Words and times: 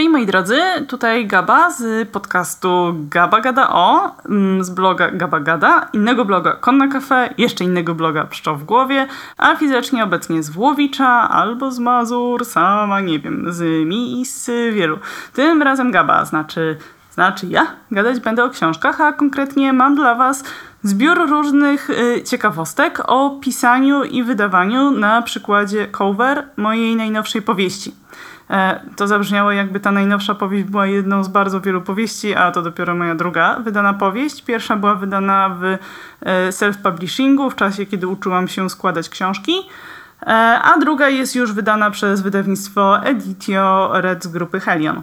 Hej 0.00 0.08
moi 0.08 0.26
drodzy, 0.26 0.60
tutaj 0.88 1.26
Gaba 1.26 1.70
z 1.70 2.08
podcastu 2.08 2.94
Gaba 3.10 3.40
Gada 3.40 3.68
O, 3.70 4.16
mm, 4.28 4.64
z 4.64 4.70
bloga 4.70 5.10
Gaba 5.10 5.40
Gada, 5.40 5.88
innego 5.92 6.24
bloga 6.24 6.52
Konna 6.52 6.88
Cafe, 6.88 7.34
jeszcze 7.38 7.64
innego 7.64 7.94
bloga 7.94 8.24
Pszczoł 8.24 8.56
w 8.56 8.64
głowie, 8.64 9.06
a 9.36 9.56
fizycznie 9.56 10.04
obecnie 10.04 10.42
z 10.42 10.50
Włowicza 10.50 11.28
albo 11.30 11.70
z 11.70 11.78
Mazur, 11.78 12.44
sama 12.44 13.00
nie 13.00 13.18
wiem, 13.18 13.46
z 13.48 13.88
miejsc 13.88 14.50
wielu. 14.72 14.98
Tym 15.32 15.62
razem 15.62 15.90
Gaba, 15.90 16.24
znaczy, 16.24 16.76
znaczy 17.10 17.46
ja 17.46 17.66
gadać 17.90 18.20
będę 18.20 18.44
o 18.44 18.50
książkach, 18.50 19.00
a 19.00 19.12
konkretnie 19.12 19.72
mam 19.72 19.94
dla 19.94 20.14
was 20.14 20.44
zbiór 20.82 21.30
różnych 21.30 21.90
y, 21.90 22.22
ciekawostek 22.22 23.02
o 23.06 23.30
pisaniu 23.30 24.04
i 24.04 24.22
wydawaniu 24.22 24.90
na 24.90 25.22
przykładzie 25.22 25.86
cover 25.86 26.48
mojej 26.56 26.96
najnowszej 26.96 27.42
powieści. 27.42 27.94
E, 28.50 28.80
to 28.96 29.06
zabrzmiało 29.06 29.52
jakby 29.52 29.80
ta 29.80 29.92
najnowsza 29.92 30.34
powieść 30.34 30.64
była 30.64 30.86
jedną 30.86 31.24
z 31.24 31.28
bardzo 31.28 31.60
wielu 31.60 31.82
powieści, 31.82 32.34
a 32.34 32.50
to 32.50 32.62
dopiero 32.62 32.94
moja 32.94 33.14
druga 33.14 33.58
wydana 33.58 33.94
powieść. 33.94 34.42
Pierwsza 34.42 34.76
była 34.76 34.94
wydana 34.94 35.56
w 35.60 35.64
e, 35.64 35.78
self-publishingu 36.50 37.50
w 37.50 37.54
czasie, 37.54 37.86
kiedy 37.86 38.06
uczyłam 38.06 38.48
się 38.48 38.70
składać 38.70 39.08
książki. 39.08 39.52
E, 40.22 40.26
a 40.62 40.78
druga 40.78 41.08
jest 41.08 41.34
już 41.34 41.52
wydana 41.52 41.90
przez 41.90 42.20
wydawnictwo 42.20 43.04
Editio 43.04 43.90
Red 43.92 44.24
z 44.24 44.26
grupy 44.26 44.60
Helion. 44.60 45.02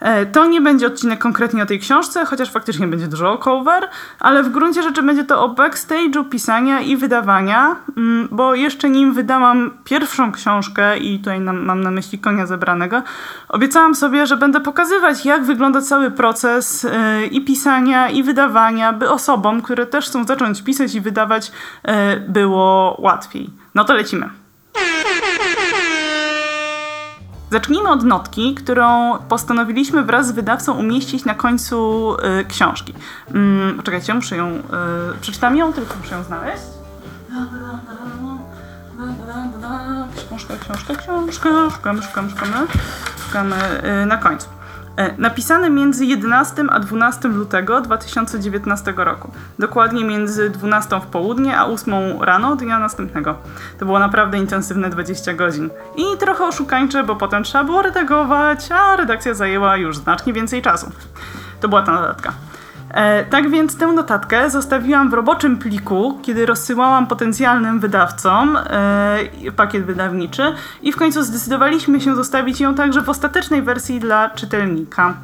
E, 0.00 0.26
to 0.26 0.46
nie 0.46 0.60
będzie 0.60 0.86
odcinek 0.86 1.18
konkretnie 1.18 1.62
o 1.62 1.66
tej 1.66 1.78
książce, 1.78 2.24
chociaż 2.26 2.50
faktycznie 2.50 2.86
będzie 2.86 3.08
dużo 3.08 3.38
cover, 3.38 3.88
ale 4.20 4.42
w 4.42 4.48
gruncie 4.48 4.82
rzeczy 4.82 5.02
będzie 5.02 5.24
to 5.24 5.44
o 5.44 5.48
backstage'u 5.48 6.28
pisania 6.28 6.80
i 6.80 6.96
wydawania, 6.96 7.76
mm, 7.96 8.28
bo 8.30 8.54
jeszcze 8.54 8.90
nim 8.90 9.14
wydałam 9.14 9.70
pierwszą 9.84 10.32
książkę 10.32 10.98
i 10.98 11.18
tutaj 11.18 11.40
mam 11.40 11.80
na 11.80 11.90
myśli 11.90 12.18
Konia 12.18 12.46
Zebranego, 12.46 13.02
obiecałam 13.48 13.94
sobie, 13.94 14.26
że 14.26 14.36
będę 14.36 14.60
pokazywać 14.60 15.24
jak 15.24 15.44
wygląda 15.44 15.80
cały 15.80 16.10
proces 16.10 16.84
e, 16.84 17.26
i 17.26 17.44
pisania 17.44 18.10
i 18.10 18.22
wydawania, 18.22 18.92
by 18.92 19.10
osobom, 19.10 19.62
które 19.62 19.86
też 19.86 20.06
chcą 20.06 20.24
zacząć 20.24 20.62
pisać 20.62 20.94
i 20.94 21.00
wydawać 21.00 21.52
e, 21.82 22.16
było 22.16 22.96
łatwiej. 22.98 23.50
No 23.74 23.84
to 23.84 23.94
lecimy. 23.94 24.30
Zacznijmy 27.50 27.90
od 27.90 28.04
notki, 28.04 28.54
którą 28.54 29.18
postanowiliśmy 29.28 30.04
wraz 30.04 30.26
z 30.26 30.32
wydawcą 30.32 30.74
umieścić 30.74 31.24
na 31.24 31.34
końcu 31.34 32.16
y, 32.40 32.44
książki. 32.44 32.94
Mm, 33.34 33.76
poczekajcie, 33.76 34.14
muszę 34.14 34.36
ją. 34.36 34.48
Y, 34.48 34.60
przeczytam 35.20 35.56
ją, 35.56 35.72
tylko 35.72 35.94
muszę 36.02 36.14
ją 36.14 36.22
znaleźć. 36.22 36.62
Książka, 40.26 40.54
książka, 40.60 40.94
książka. 40.94 41.48
Szukamy, 41.70 42.02
szukamy, 42.02 42.30
szukamy. 42.30 42.66
Szukamy 43.26 43.56
y, 44.02 44.06
na 44.06 44.16
końcu. 44.16 44.57
E, 44.98 45.14
napisane 45.18 45.70
między 45.70 46.06
11 46.06 46.64
a 46.70 46.80
12 46.80 47.28
lutego 47.28 47.80
2019 47.80 48.94
roku. 48.96 49.30
Dokładnie 49.58 50.04
między 50.04 50.50
12 50.50 51.00
w 51.00 51.06
południe 51.06 51.58
a 51.58 51.66
8 51.66 51.94
rano 52.22 52.56
dnia 52.56 52.78
następnego. 52.78 53.34
To 53.78 53.86
było 53.86 53.98
naprawdę 53.98 54.38
intensywne 54.38 54.90
20 54.90 55.34
godzin. 55.34 55.70
I 55.96 56.18
trochę 56.18 56.44
oszukańcze, 56.44 57.04
bo 57.04 57.16
potem 57.16 57.44
trzeba 57.44 57.64
było 57.64 57.82
redagować, 57.82 58.72
a 58.72 58.96
redakcja 58.96 59.34
zajęła 59.34 59.76
już 59.76 59.96
znacznie 59.96 60.32
więcej 60.32 60.62
czasu. 60.62 60.90
To 61.60 61.68
była 61.68 61.82
ta 61.82 61.92
notatka. 61.92 62.32
E, 62.90 63.24
tak 63.24 63.50
więc 63.50 63.76
tę 63.76 63.86
notatkę 63.86 64.50
zostawiłam 64.50 65.10
w 65.10 65.14
roboczym 65.14 65.58
pliku, 65.58 66.18
kiedy 66.22 66.46
rozsyłałam 66.46 67.06
potencjalnym 67.06 67.80
wydawcom 67.80 68.56
e, 68.56 69.18
pakiet 69.56 69.84
wydawniczy 69.84 70.54
i 70.82 70.92
w 70.92 70.96
końcu 70.96 71.22
zdecydowaliśmy 71.22 72.00
się 72.00 72.16
zostawić 72.16 72.60
ją 72.60 72.74
także 72.74 73.02
w 73.02 73.08
ostatecznej 73.08 73.62
wersji 73.62 74.00
dla 74.00 74.30
czytelnika. 74.30 75.14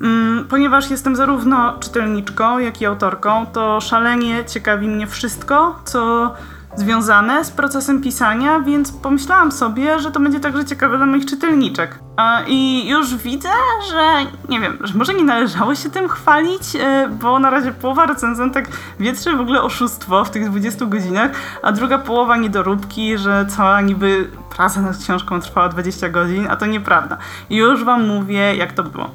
Mm, 0.00 0.44
ponieważ 0.48 0.90
jestem 0.90 1.16
zarówno 1.16 1.78
czytelniczką, 1.80 2.58
jak 2.58 2.80
i 2.80 2.86
autorką, 2.86 3.46
to 3.46 3.80
szalenie 3.80 4.44
ciekawi 4.44 4.88
mnie 4.88 5.06
wszystko, 5.06 5.80
co 5.84 6.34
związane 6.76 7.44
z 7.44 7.50
procesem 7.50 8.02
pisania, 8.02 8.60
więc 8.60 8.92
pomyślałam 8.92 9.52
sobie, 9.52 9.98
że 9.98 10.10
to 10.10 10.20
będzie 10.20 10.40
także 10.40 10.64
ciekawe 10.64 10.96
dla 10.96 11.06
moich 11.06 11.26
czytelniczek. 11.26 11.98
I 12.46 12.88
już 12.88 13.16
widzę, 13.16 13.48
że 13.90 14.30
nie 14.48 14.60
wiem, 14.60 14.78
że 14.80 14.94
może 14.94 15.14
nie 15.14 15.24
należało 15.24 15.74
się 15.74 15.90
tym 15.90 16.08
chwalić, 16.08 16.76
e, 16.76 17.08
bo 17.08 17.38
na 17.38 17.50
razie 17.50 17.72
połowa 17.72 18.06
recenzentek 18.06 18.68
wietrzy 19.00 19.36
w 19.36 19.40
ogóle 19.40 19.62
oszustwo 19.62 20.24
w 20.24 20.30
tych 20.30 20.50
20 20.50 20.86
godzinach, 20.86 21.30
a 21.62 21.72
druga 21.72 21.98
połowa 21.98 22.36
niedoróbki, 22.36 23.18
że 23.18 23.46
cała 23.48 23.80
niby 23.80 24.28
praca 24.56 24.80
nad 24.80 24.98
książką 24.98 25.40
trwała 25.40 25.68
20 25.68 26.08
godzin, 26.08 26.46
a 26.50 26.56
to 26.56 26.66
nieprawda. 26.66 27.16
I 27.50 27.56
już 27.56 27.84
wam 27.84 28.06
mówię, 28.06 28.56
jak 28.56 28.72
to 28.72 28.82
było. 28.82 29.10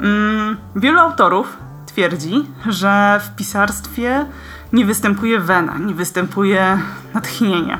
Mm, 0.00 0.56
wielu 0.76 1.00
autorów 1.00 1.56
twierdzi, 1.86 2.46
że 2.66 3.20
w 3.24 3.36
pisarstwie 3.36 4.26
nie 4.72 4.84
występuje 4.84 5.40
wena, 5.40 5.78
nie 5.78 5.94
występuje 5.94 6.78
natchnienie. 7.14 7.78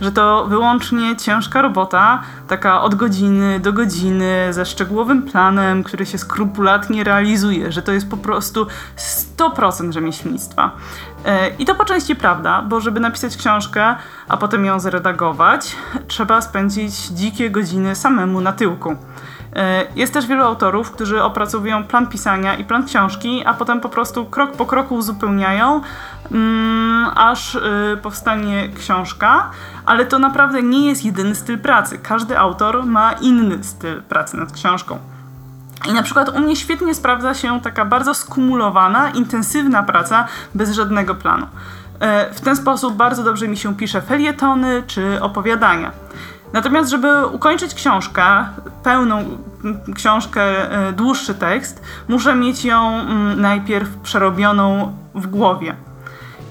Że 0.00 0.12
to 0.12 0.46
wyłącznie 0.46 1.16
ciężka 1.16 1.62
robota, 1.62 2.22
taka 2.48 2.82
od 2.82 2.94
godziny 2.94 3.60
do 3.60 3.72
godziny, 3.72 4.48
ze 4.50 4.66
szczegółowym 4.66 5.22
planem, 5.22 5.84
który 5.84 6.06
się 6.06 6.18
skrupulatnie 6.18 7.04
realizuje, 7.04 7.72
że 7.72 7.82
to 7.82 7.92
jest 7.92 8.10
po 8.10 8.16
prostu 8.16 8.66
100% 9.38 9.92
rzemieślnictwa. 9.92 10.70
E, 11.24 11.48
I 11.48 11.64
to 11.64 11.74
po 11.74 11.84
części 11.84 12.16
prawda, 12.16 12.62
bo 12.62 12.80
żeby 12.80 13.00
napisać 13.00 13.36
książkę, 13.36 13.94
a 14.28 14.36
potem 14.36 14.64
ją 14.64 14.80
zredagować, 14.80 15.76
trzeba 16.08 16.40
spędzić 16.40 16.94
dzikie 16.94 17.50
godziny 17.50 17.94
samemu 17.94 18.40
na 18.40 18.52
tyłku. 18.52 18.96
E, 19.56 19.86
jest 19.96 20.14
też 20.14 20.26
wielu 20.26 20.44
autorów, 20.44 20.90
którzy 20.90 21.22
opracowują 21.22 21.84
plan 21.84 22.06
pisania 22.06 22.54
i 22.54 22.64
plan 22.64 22.86
książki, 22.86 23.42
a 23.46 23.54
potem 23.54 23.80
po 23.80 23.88
prostu 23.88 24.24
krok 24.24 24.52
po 24.52 24.66
kroku 24.66 24.94
uzupełniają, 24.94 25.80
mm, 26.32 27.06
aż 27.14 27.54
y, 27.54 27.60
powstanie 28.02 28.68
książka, 28.68 29.50
ale 29.86 30.06
to 30.06 30.18
naprawdę 30.18 30.62
nie 30.62 30.88
jest 30.88 31.04
jedyny 31.04 31.34
styl 31.34 31.58
pracy. 31.58 31.98
Każdy 31.98 32.38
autor 32.38 32.86
ma 32.86 33.12
inny 33.12 33.64
styl 33.64 34.02
pracy 34.02 34.36
nad 34.36 34.52
książką. 34.52 34.98
I 35.88 35.92
na 35.92 36.02
przykład 36.02 36.28
u 36.28 36.38
mnie 36.38 36.56
świetnie 36.56 36.94
sprawdza 36.94 37.34
się 37.34 37.60
taka 37.60 37.84
bardzo 37.84 38.14
skumulowana, 38.14 39.10
intensywna 39.10 39.82
praca 39.82 40.26
bez 40.54 40.72
żadnego 40.72 41.14
planu. 41.14 41.46
E, 42.00 42.34
w 42.34 42.40
ten 42.40 42.56
sposób 42.56 42.94
bardzo 42.94 43.22
dobrze 43.22 43.48
mi 43.48 43.56
się 43.56 43.76
pisze 43.76 44.02
felietony 44.02 44.82
czy 44.86 45.22
opowiadania. 45.22 45.90
Natomiast, 46.56 46.90
żeby 46.90 47.26
ukończyć 47.26 47.74
książkę, 47.74 48.22
pełną 48.82 49.24
książkę, 49.94 50.42
e, 50.42 50.92
dłuższy 50.92 51.34
tekst, 51.34 51.82
muszę 52.08 52.34
mieć 52.34 52.64
ją 52.64 53.04
najpierw 53.36 53.88
przerobioną 53.96 54.92
w 55.14 55.26
głowie. 55.26 55.76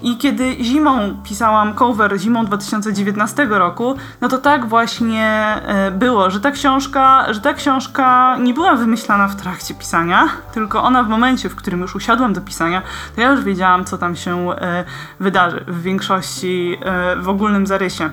I 0.01 0.17
kiedy 0.17 0.55
zimą 0.63 1.17
pisałam 1.23 1.73
cover 1.73 2.19
zimą 2.19 2.45
2019 2.45 3.47
roku, 3.49 3.95
no 4.21 4.27
to 4.27 4.37
tak 4.37 4.65
właśnie 4.65 5.55
e, 5.65 5.91
było, 5.91 6.31
że 6.31 6.39
ta 6.39 6.51
książka, 6.51 7.33
że 7.33 7.41
ta 7.41 7.53
książka 7.53 8.37
nie 8.39 8.53
była 8.53 8.75
wymyślana 8.75 9.27
w 9.27 9.35
trakcie 9.35 9.73
pisania, 9.73 10.27
tylko 10.53 10.83
ona 10.83 11.03
w 11.03 11.09
momencie, 11.09 11.49
w 11.49 11.55
którym 11.55 11.81
już 11.81 11.95
usiadłam 11.95 12.33
do 12.33 12.41
pisania, 12.41 12.81
to 13.15 13.21
ja 13.21 13.31
już 13.31 13.43
wiedziałam, 13.43 13.85
co 13.85 13.97
tam 13.97 14.15
się 14.15 14.51
e, 14.51 14.83
wydarzy 15.19 15.63
w 15.67 15.81
większości, 15.81 16.77
w 17.17 17.29
ogólnym 17.29 17.67
zarysie. 17.67 18.09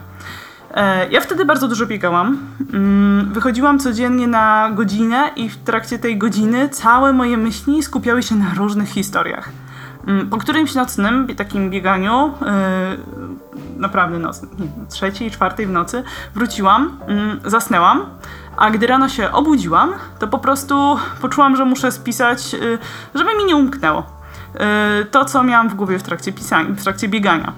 E, 0.75 1.09
ja 1.10 1.21
wtedy 1.21 1.44
bardzo 1.44 1.69
dużo 1.69 1.87
biegałam. 1.87 2.38
Mm, 2.72 3.33
wychodziłam 3.33 3.78
codziennie 3.78 4.27
na 4.27 4.71
godzinę 4.75 5.31
i 5.37 5.49
w 5.49 5.56
trakcie 5.56 5.99
tej 5.99 6.19
godziny 6.19 6.69
całe 6.69 7.12
moje 7.12 7.37
myśli 7.37 7.83
skupiały 7.83 8.22
się 8.22 8.34
na 8.34 8.55
różnych 8.55 8.88
historiach. 8.88 9.49
Mm, 10.06 10.31
po 10.31 10.38
którymś 10.38 10.75
nocnym 10.75 11.28
takim 11.37 11.71
bieganiu, 11.71 12.34
e, 12.47 12.97
naprawdę 13.77 14.19
nocnym, 14.19 14.50
trzeciej, 14.88 15.31
czwartej 15.31 15.66
w 15.66 15.71
nocy, 15.71 16.03
wróciłam, 16.34 16.99
mm, 17.06 17.41
zasnęłam, 17.44 18.06
a 18.56 18.71
gdy 18.71 18.87
rano 18.87 19.09
się 19.09 19.32
obudziłam, 19.32 19.93
to 20.19 20.28
po 20.28 20.38
prostu 20.38 20.97
poczułam, 21.21 21.56
że 21.56 21.64
muszę 21.64 21.93
spisać, 21.93 22.55
e, 22.55 22.58
żeby 23.14 23.31
mi 23.38 23.44
nie 23.44 23.56
umknęło 23.56 24.23
to, 25.11 25.25
co 25.25 25.43
miałam 25.43 25.69
w 25.69 25.75
głowie 25.75 25.99
w 25.99 26.02
trakcie 26.02 26.32
pisania, 26.32 26.75
w 26.75 26.82
trakcie 26.82 27.08
biegania. 27.08 27.52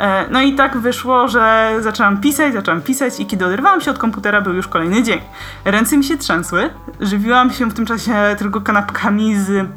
E, 0.00 0.26
no 0.30 0.40
i 0.40 0.54
tak 0.54 0.78
wyszło, 0.78 1.28
że 1.28 1.74
zaczęłam 1.80 2.20
pisać, 2.20 2.52
zaczęłam 2.52 2.82
pisać 2.82 3.20
i 3.20 3.26
kiedy 3.26 3.46
oderwałam 3.46 3.80
się 3.80 3.90
od 3.90 3.98
komputera, 3.98 4.40
był 4.40 4.54
już 4.54 4.68
kolejny 4.68 5.02
dzień. 5.02 5.20
Ręce 5.64 5.96
mi 5.96 6.04
się 6.04 6.18
trzęsły, 6.18 6.70
żywiłam 7.00 7.52
się 7.52 7.70
w 7.70 7.74
tym 7.74 7.86
czasie 7.86 8.14
tylko 8.38 8.60
kanapkami 8.60 9.36
z 9.36 9.68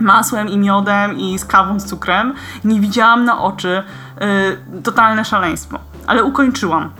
masłem 0.00 0.48
i 0.48 0.58
miodem 0.58 1.18
i 1.18 1.38
z 1.38 1.44
kawą 1.44 1.80
z 1.80 1.84
cukrem. 1.84 2.34
Nie 2.64 2.80
widziałam 2.80 3.24
na 3.24 3.40
oczy. 3.42 3.82
Yy, 4.20 4.82
totalne 4.82 5.24
szaleństwo. 5.24 5.78
Ale 6.06 6.24
ukończyłam. 6.24 6.90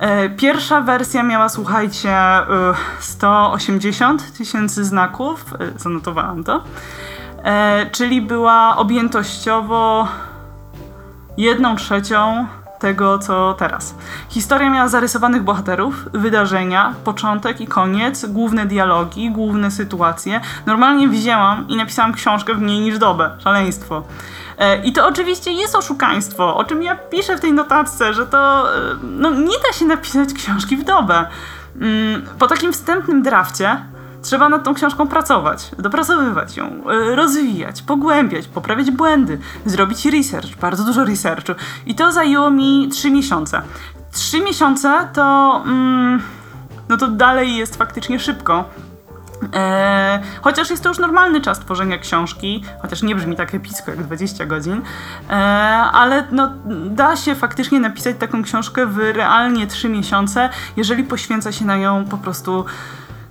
Yy, 0.00 0.30
pierwsza 0.30 0.80
wersja 0.80 1.22
miała, 1.22 1.48
słuchajcie, 1.48 2.16
yy, 2.48 2.74
180 3.00 4.38
tysięcy 4.38 4.84
znaków, 4.84 5.44
zanotowałam 5.76 6.44
to, 6.44 6.64
czyli 7.92 8.22
była 8.22 8.76
objętościowo 8.76 10.08
jedną 11.38 11.76
trzecią 11.76 12.46
tego, 12.78 13.18
co 13.18 13.54
teraz. 13.58 13.94
Historia 14.28 14.70
miała 14.70 14.88
zarysowanych 14.88 15.42
bohaterów, 15.42 16.08
wydarzenia, 16.12 16.94
początek 17.04 17.60
i 17.60 17.66
koniec, 17.66 18.26
główne 18.26 18.66
dialogi, 18.66 19.30
główne 19.30 19.70
sytuacje. 19.70 20.40
Normalnie 20.66 21.08
wzięłam 21.08 21.68
i 21.68 21.76
napisałam 21.76 22.12
książkę 22.12 22.54
w 22.54 22.60
mniej 22.60 22.80
niż 22.80 22.98
dobę. 22.98 23.30
Szaleństwo. 23.44 24.02
E, 24.58 24.84
I 24.84 24.92
to 24.92 25.06
oczywiście 25.06 25.52
jest 25.52 25.74
oszukaństwo, 25.74 26.56
o 26.56 26.64
czym 26.64 26.82
ja 26.82 26.96
piszę 26.96 27.36
w 27.36 27.40
tej 27.40 27.52
notatce, 27.52 28.14
że 28.14 28.26
to 28.26 28.72
e, 28.76 28.80
no, 29.02 29.30
nie 29.30 29.58
da 29.66 29.72
się 29.72 29.84
napisać 29.84 30.32
książki 30.32 30.76
w 30.76 30.84
dobę. 30.84 31.26
Mm, 31.80 32.26
po 32.38 32.46
takim 32.46 32.72
wstępnym 32.72 33.22
drafcie 33.22 33.80
trzeba 34.28 34.48
nad 34.48 34.64
tą 34.64 34.74
książką 34.74 35.08
pracować, 35.08 35.70
dopracowywać 35.78 36.56
ją, 36.56 36.66
e, 36.66 37.16
rozwijać, 37.16 37.82
pogłębiać, 37.82 38.48
poprawiać 38.48 38.90
błędy, 38.90 39.38
zrobić 39.66 40.06
research, 40.06 40.56
bardzo 40.60 40.84
dużo 40.84 41.04
researchu. 41.04 41.52
I 41.86 41.94
to 41.94 42.12
zajęło 42.12 42.50
mi 42.50 42.88
trzy 42.92 43.10
miesiące. 43.10 43.62
Trzy 44.12 44.40
miesiące 44.40 45.08
to. 45.14 45.62
Mm, 45.66 46.22
no 46.88 46.96
to 46.96 47.08
dalej 47.08 47.56
jest 47.56 47.76
faktycznie 47.76 48.20
szybko, 48.20 48.64
E, 49.54 50.20
chociaż 50.42 50.70
jest 50.70 50.82
to 50.82 50.88
już 50.88 50.98
normalny 50.98 51.40
czas 51.40 51.58
tworzenia 51.58 51.98
książki, 51.98 52.64
chociaż 52.82 53.02
nie 53.02 53.14
brzmi 53.14 53.36
tak 53.36 53.54
epicko 53.54 53.90
jak 53.90 54.02
20 54.02 54.46
godzin, 54.46 54.82
e, 55.30 55.34
ale 55.92 56.24
no, 56.32 56.50
da 56.90 57.16
się 57.16 57.34
faktycznie 57.34 57.80
napisać 57.80 58.16
taką 58.18 58.42
książkę 58.42 58.86
w 58.86 58.98
realnie 58.98 59.66
3 59.66 59.88
miesiące, 59.88 60.50
jeżeli 60.76 61.04
poświęca 61.04 61.52
się 61.52 61.64
na 61.64 61.76
nią 61.76 62.04
po 62.04 62.18
prostu 62.18 62.64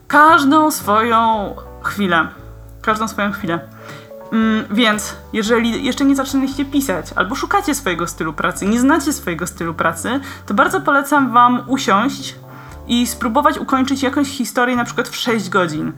każdą 0.07 0.71
swoją 0.71 1.56
chwilę. 1.81 2.27
Każdą 2.81 3.07
swoją 3.07 3.31
chwilę. 3.31 3.59
Mm, 4.31 4.65
więc 4.71 5.15
jeżeli 5.33 5.86
jeszcze 5.86 6.06
nie 6.06 6.15
zaczęliście 6.15 6.65
pisać, 6.65 7.06
albo 7.15 7.36
szukacie 7.36 7.75
swojego 7.75 8.07
stylu 8.07 8.33
pracy, 8.33 8.65
nie 8.65 8.80
znacie 8.80 9.13
swojego 9.13 9.48
stylu 9.48 9.74
pracy, 9.74 10.19
to 10.45 10.54
bardzo 10.54 10.81
polecam 10.81 11.31
Wam 11.33 11.63
usiąść 11.68 12.36
i 12.88 13.07
spróbować 13.07 13.57
ukończyć 13.57 14.04
jakąś 14.04 14.27
historię 14.27 14.75
na 14.75 14.86
przykład 14.86 15.07
w 15.07 15.15
6 15.15 15.50
godzin. 15.50 15.92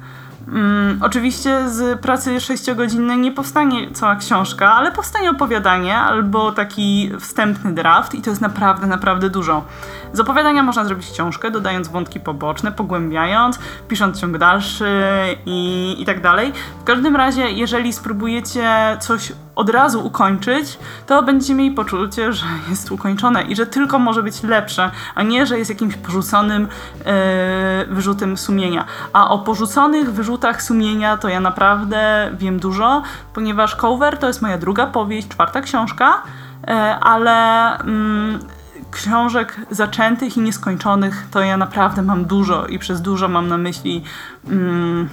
Mm, 0.51 0.99
oczywiście 1.03 1.69
z 1.69 1.99
pracy 1.99 2.37
6-godzinnej 2.37 3.17
nie 3.17 3.31
powstanie 3.31 3.91
cała 3.91 4.15
książka, 4.15 4.73
ale 4.73 4.91
powstanie 4.91 5.31
opowiadanie 5.31 5.97
albo 5.97 6.51
taki 6.51 7.11
wstępny 7.19 7.73
draft 7.73 8.15
i 8.15 8.21
to 8.21 8.29
jest 8.29 8.41
naprawdę, 8.41 8.87
naprawdę 8.87 9.29
dużo. 9.29 9.65
Z 10.13 10.19
opowiadania 10.19 10.63
można 10.63 10.85
zrobić 10.85 11.11
książkę, 11.11 11.51
dodając 11.51 11.87
wątki 11.87 12.19
poboczne, 12.19 12.71
pogłębiając, 12.71 13.59
pisząc 13.87 14.21
ciąg 14.21 14.37
dalszy 14.37 15.03
i, 15.45 15.95
i 15.99 16.05
tak 16.05 16.21
dalej. 16.21 16.53
W 16.81 16.83
każdym 16.83 17.15
razie, 17.15 17.51
jeżeli 17.51 17.93
spróbujecie 17.93 18.97
coś 18.99 19.31
od 19.59 19.69
razu 19.69 20.05
ukończyć, 20.05 20.79
to 21.05 21.23
będziecie 21.23 21.55
mieli 21.55 21.71
poczucie, 21.71 22.33
że 22.33 22.45
jest 22.69 22.91
ukończone 22.91 23.43
i 23.43 23.55
że 23.55 23.65
tylko 23.65 23.99
może 23.99 24.23
być 24.23 24.43
lepsze, 24.43 24.91
a 25.15 25.23
nie, 25.23 25.45
że 25.45 25.57
jest 25.57 25.69
jakimś 25.69 25.95
porzuconym 25.95 26.67
yy, 26.97 27.95
wyrzutem 27.95 28.37
sumienia. 28.37 28.85
A 29.13 29.29
o 29.29 29.39
porzuconych 29.39 30.13
wyrzutach 30.13 30.61
sumienia 30.61 31.17
to 31.17 31.29
ja 31.29 31.39
naprawdę 31.39 32.31
wiem 32.37 32.59
dużo, 32.59 33.03
ponieważ 33.33 33.75
Cover 33.75 34.17
to 34.17 34.27
jest 34.27 34.41
moja 34.41 34.57
druga 34.57 34.87
powieść, 34.87 35.27
czwarta 35.27 35.61
książka, 35.61 36.21
yy, 36.67 36.73
ale. 36.95 37.77
Yy, 37.85 38.59
książek 38.91 39.61
zaczętych 39.71 40.37
i 40.37 40.41
nieskończonych 40.41 41.27
to 41.31 41.41
ja 41.41 41.57
naprawdę 41.57 42.01
mam 42.01 42.25
dużo 42.25 42.65
i 42.65 42.79
przez 42.79 43.01
dużo 43.01 43.27
mam 43.27 43.47
na 43.47 43.57
myśli 43.57 44.03
mm, 44.47 45.09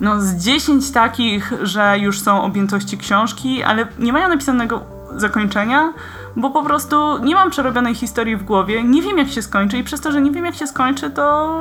no 0.00 0.20
z 0.20 0.34
10 0.34 0.90
takich, 0.90 1.52
że 1.62 1.98
już 1.98 2.20
są 2.20 2.42
objętości 2.42 2.98
książki, 2.98 3.62
ale 3.62 3.86
nie 3.98 4.12
mają 4.12 4.28
napisanego 4.28 4.80
zakończenia, 5.16 5.92
bo 6.36 6.50
po 6.50 6.62
prostu 6.62 7.18
nie 7.18 7.34
mam 7.34 7.50
przerobionej 7.50 7.94
historii 7.94 8.36
w 8.36 8.42
głowie, 8.42 8.84
nie 8.84 9.02
wiem 9.02 9.18
jak 9.18 9.28
się 9.28 9.42
skończy 9.42 9.78
i 9.78 9.84
przez 9.84 10.00
to, 10.00 10.12
że 10.12 10.20
nie 10.20 10.30
wiem 10.30 10.44
jak 10.44 10.54
się 10.54 10.66
skończy, 10.66 11.10
to 11.10 11.56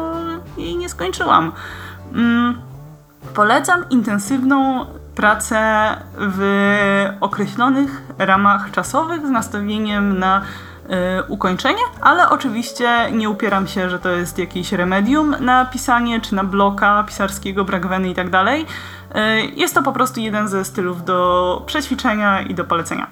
jej 0.57 0.77
nie 0.77 0.89
skończyłam. 0.89 1.51
Mm, 2.13 2.61
polecam 3.33 3.89
intensywną 3.89 4.85
pracę 5.15 5.61
w 6.17 7.09
określonych 7.21 8.01
ramach 8.17 8.71
czasowych 8.71 9.27
z 9.27 9.29
nastawieniem 9.29 10.19
na 10.19 10.41
ukończenie, 11.27 11.81
ale 12.01 12.29
oczywiście 12.29 13.11
nie 13.11 13.29
upieram 13.29 13.67
się, 13.67 13.89
że 13.89 13.99
to 13.99 14.09
jest 14.09 14.37
jakieś 14.37 14.71
remedium 14.71 15.35
na 15.39 15.65
pisanie, 15.65 16.21
czy 16.21 16.35
na 16.35 16.43
bloka 16.43 17.03
pisarskiego, 17.07 17.65
brakweny 17.65 18.09
i 18.09 18.15
tak 18.15 18.29
dalej. 18.29 18.65
Y, 19.15 19.15
jest 19.55 19.75
to 19.75 19.83
po 19.83 19.91
prostu 19.91 20.19
jeden 20.19 20.47
ze 20.47 20.65
stylów 20.65 21.05
do 21.05 21.63
przećwiczenia 21.65 22.41
i 22.41 22.55
do 22.55 22.63
polecenia. 22.63 23.07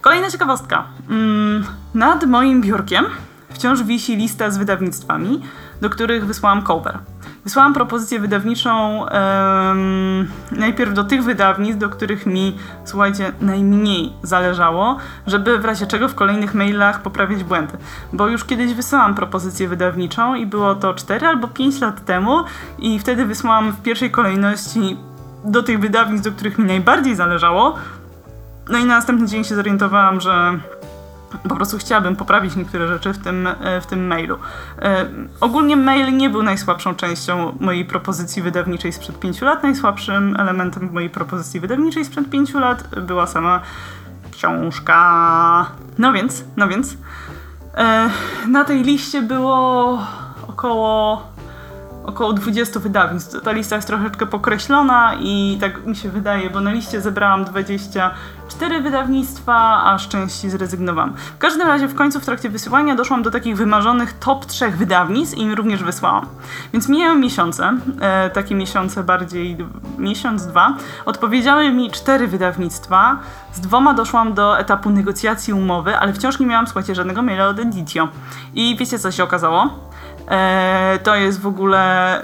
Kolejna 0.00 0.30
ciekawostka. 0.30 0.84
Mm, 1.10 1.66
nad 1.94 2.24
moim 2.24 2.62
biurkiem 2.62 3.06
wciąż 3.48 3.82
wisi 3.82 4.16
lista 4.16 4.50
z 4.50 4.58
wydawnictwami, 4.58 5.42
do 5.80 5.90
których 5.90 6.26
wysłałam 6.26 6.62
cover. 6.62 6.98
Wysłałam 7.46 7.74
propozycję 7.74 8.20
wydawniczą 8.20 9.00
um, 9.00 10.28
najpierw 10.52 10.94
do 10.94 11.04
tych 11.04 11.24
wydawnictw, 11.24 11.80
do 11.80 11.88
których 11.88 12.26
mi, 12.26 12.56
słuchajcie, 12.84 13.32
najmniej 13.40 14.12
zależało, 14.22 14.96
żeby 15.26 15.58
w 15.58 15.64
razie 15.64 15.86
czego 15.86 16.08
w 16.08 16.14
kolejnych 16.14 16.54
mailach 16.54 17.02
poprawić 17.02 17.44
błędy. 17.44 17.78
Bo 18.12 18.28
już 18.28 18.44
kiedyś 18.44 18.74
wysłałam 18.74 19.14
propozycję 19.14 19.68
wydawniczą 19.68 20.34
i 20.34 20.46
było 20.46 20.74
to 20.74 20.94
4 20.94 21.26
albo 21.26 21.48
5 21.48 21.80
lat 21.80 22.04
temu 22.04 22.44
i 22.78 22.98
wtedy 22.98 23.26
wysłałam 23.26 23.72
w 23.72 23.82
pierwszej 23.82 24.10
kolejności 24.10 24.96
do 25.44 25.62
tych 25.62 25.80
wydawnictw, 25.80 26.24
do 26.24 26.32
których 26.32 26.58
mi 26.58 26.64
najbardziej 26.64 27.16
zależało. 27.16 27.74
No 28.68 28.78
i 28.78 28.84
na 28.84 28.94
następny 28.94 29.26
dzień 29.26 29.44
się 29.44 29.54
zorientowałam, 29.54 30.20
że 30.20 30.58
po 31.48 31.56
prostu 31.56 31.78
chciałabym 31.78 32.16
poprawić 32.16 32.56
niektóre 32.56 32.88
rzeczy 32.88 33.12
w 33.12 33.18
tym, 33.18 33.46
e, 33.46 33.80
w 33.80 33.86
tym 33.86 34.06
mailu. 34.06 34.38
E, 34.82 35.06
ogólnie 35.40 35.76
mail 35.76 36.16
nie 36.16 36.30
był 36.30 36.42
najsłabszą 36.42 36.94
częścią 36.94 37.56
mojej 37.60 37.84
propozycji 37.84 38.42
wydawniczej 38.42 38.92
sprzed 38.92 39.20
pięciu 39.20 39.44
lat. 39.44 39.62
Najsłabszym 39.62 40.36
elementem 40.38 40.92
mojej 40.92 41.10
propozycji 41.10 41.60
wydawniczej 41.60 42.04
sprzed 42.04 42.30
pięciu 42.30 42.58
lat 42.58 43.00
była 43.00 43.26
sama 43.26 43.60
książka. 44.32 45.66
No 45.98 46.12
więc, 46.12 46.44
no 46.56 46.68
więc. 46.68 46.96
E, 47.74 48.10
na 48.48 48.64
tej 48.64 48.82
liście 48.82 49.22
było 49.22 49.98
około 50.48 51.22
około 52.06 52.32
20 52.32 52.80
wydawnictw. 52.80 53.42
Ta 53.42 53.52
lista 53.52 53.76
jest 53.76 53.88
troszeczkę 53.88 54.26
pokreślona 54.26 55.14
i 55.20 55.58
tak 55.60 55.86
mi 55.86 55.96
się 55.96 56.08
wydaje, 56.08 56.50
bo 56.50 56.60
na 56.60 56.72
liście 56.72 57.00
zebrałam 57.00 57.44
24 57.44 58.80
wydawnictwa, 58.82 59.82
a 59.84 59.98
z 59.98 60.08
części 60.08 60.50
zrezygnowałam. 60.50 61.14
W 61.16 61.38
każdym 61.38 61.66
razie 61.66 61.88
w 61.88 61.94
końcu 61.94 62.20
w 62.20 62.24
trakcie 62.24 62.48
wysyłania 62.48 62.94
doszłam 62.94 63.22
do 63.22 63.30
takich 63.30 63.56
wymarzonych 63.56 64.12
top 64.12 64.46
3 64.46 64.70
wydawnictw 64.70 65.38
i 65.38 65.40
im 65.40 65.52
również 65.52 65.84
wysłałam. 65.84 66.26
Więc 66.72 66.88
mijały 66.88 67.18
miesiące, 67.18 67.78
e, 68.00 68.30
takie 68.30 68.54
miesiące 68.54 69.04
bardziej 69.04 69.56
miesiąc, 69.98 70.46
dwa. 70.46 70.76
Odpowiedziały 71.04 71.70
mi 71.70 71.90
cztery 71.90 72.28
wydawnictwa, 72.28 73.18
z 73.52 73.60
dwoma 73.60 73.94
doszłam 73.94 74.34
do 74.34 74.58
etapu 74.58 74.90
negocjacji 74.90 75.52
umowy, 75.52 75.96
ale 75.96 76.12
wciąż 76.12 76.38
nie 76.38 76.46
miałam, 76.46 76.66
słuchajcie, 76.66 76.94
żadnego 76.94 77.22
maila 77.22 77.48
od 77.48 77.58
Editio. 77.58 78.08
I 78.54 78.76
wiecie 78.76 78.98
co 78.98 79.12
się 79.12 79.24
okazało? 79.24 79.86
E, 80.30 80.98
to 81.02 81.14
jest 81.14 81.40
w 81.40 81.46
ogóle 81.46 82.22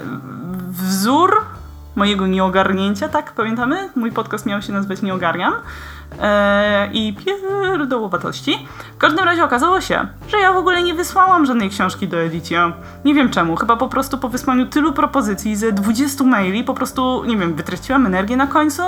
wzór 0.69 1.45
mojego 1.95 2.27
nieogarnięcia, 2.27 3.09
tak 3.09 3.31
pamiętamy? 3.31 3.89
Mój 3.95 4.11
podcast 4.11 4.45
miał 4.45 4.61
się 4.61 4.73
nazywać 4.73 5.01
Nieogarniam 5.01 5.53
e, 6.21 6.89
i 6.93 7.15
pierdołowatości. 7.25 8.67
W 8.95 8.97
każdym 8.97 9.25
razie 9.25 9.43
okazało 9.43 9.81
się, 9.81 10.07
że 10.27 10.37
ja 10.39 10.53
w 10.53 10.57
ogóle 10.57 10.83
nie 10.83 10.93
wysłałam 10.93 11.45
żadnej 11.45 11.69
książki 11.69 12.07
do 12.07 12.17
Editio. 12.17 12.71
Nie 13.05 13.13
wiem 13.13 13.29
czemu, 13.29 13.55
chyba 13.55 13.75
po 13.75 13.87
prostu 13.87 14.17
po 14.17 14.29
wysłaniu 14.29 14.65
tylu 14.65 14.93
propozycji 14.93 15.55
ze 15.55 15.71
20 15.71 16.23
maili 16.23 16.63
po 16.63 16.73
prostu, 16.73 17.23
nie 17.25 17.37
wiem, 17.37 17.55
wytraciłam 17.55 18.05
energię 18.05 18.37
na 18.37 18.47
końcu 18.47 18.81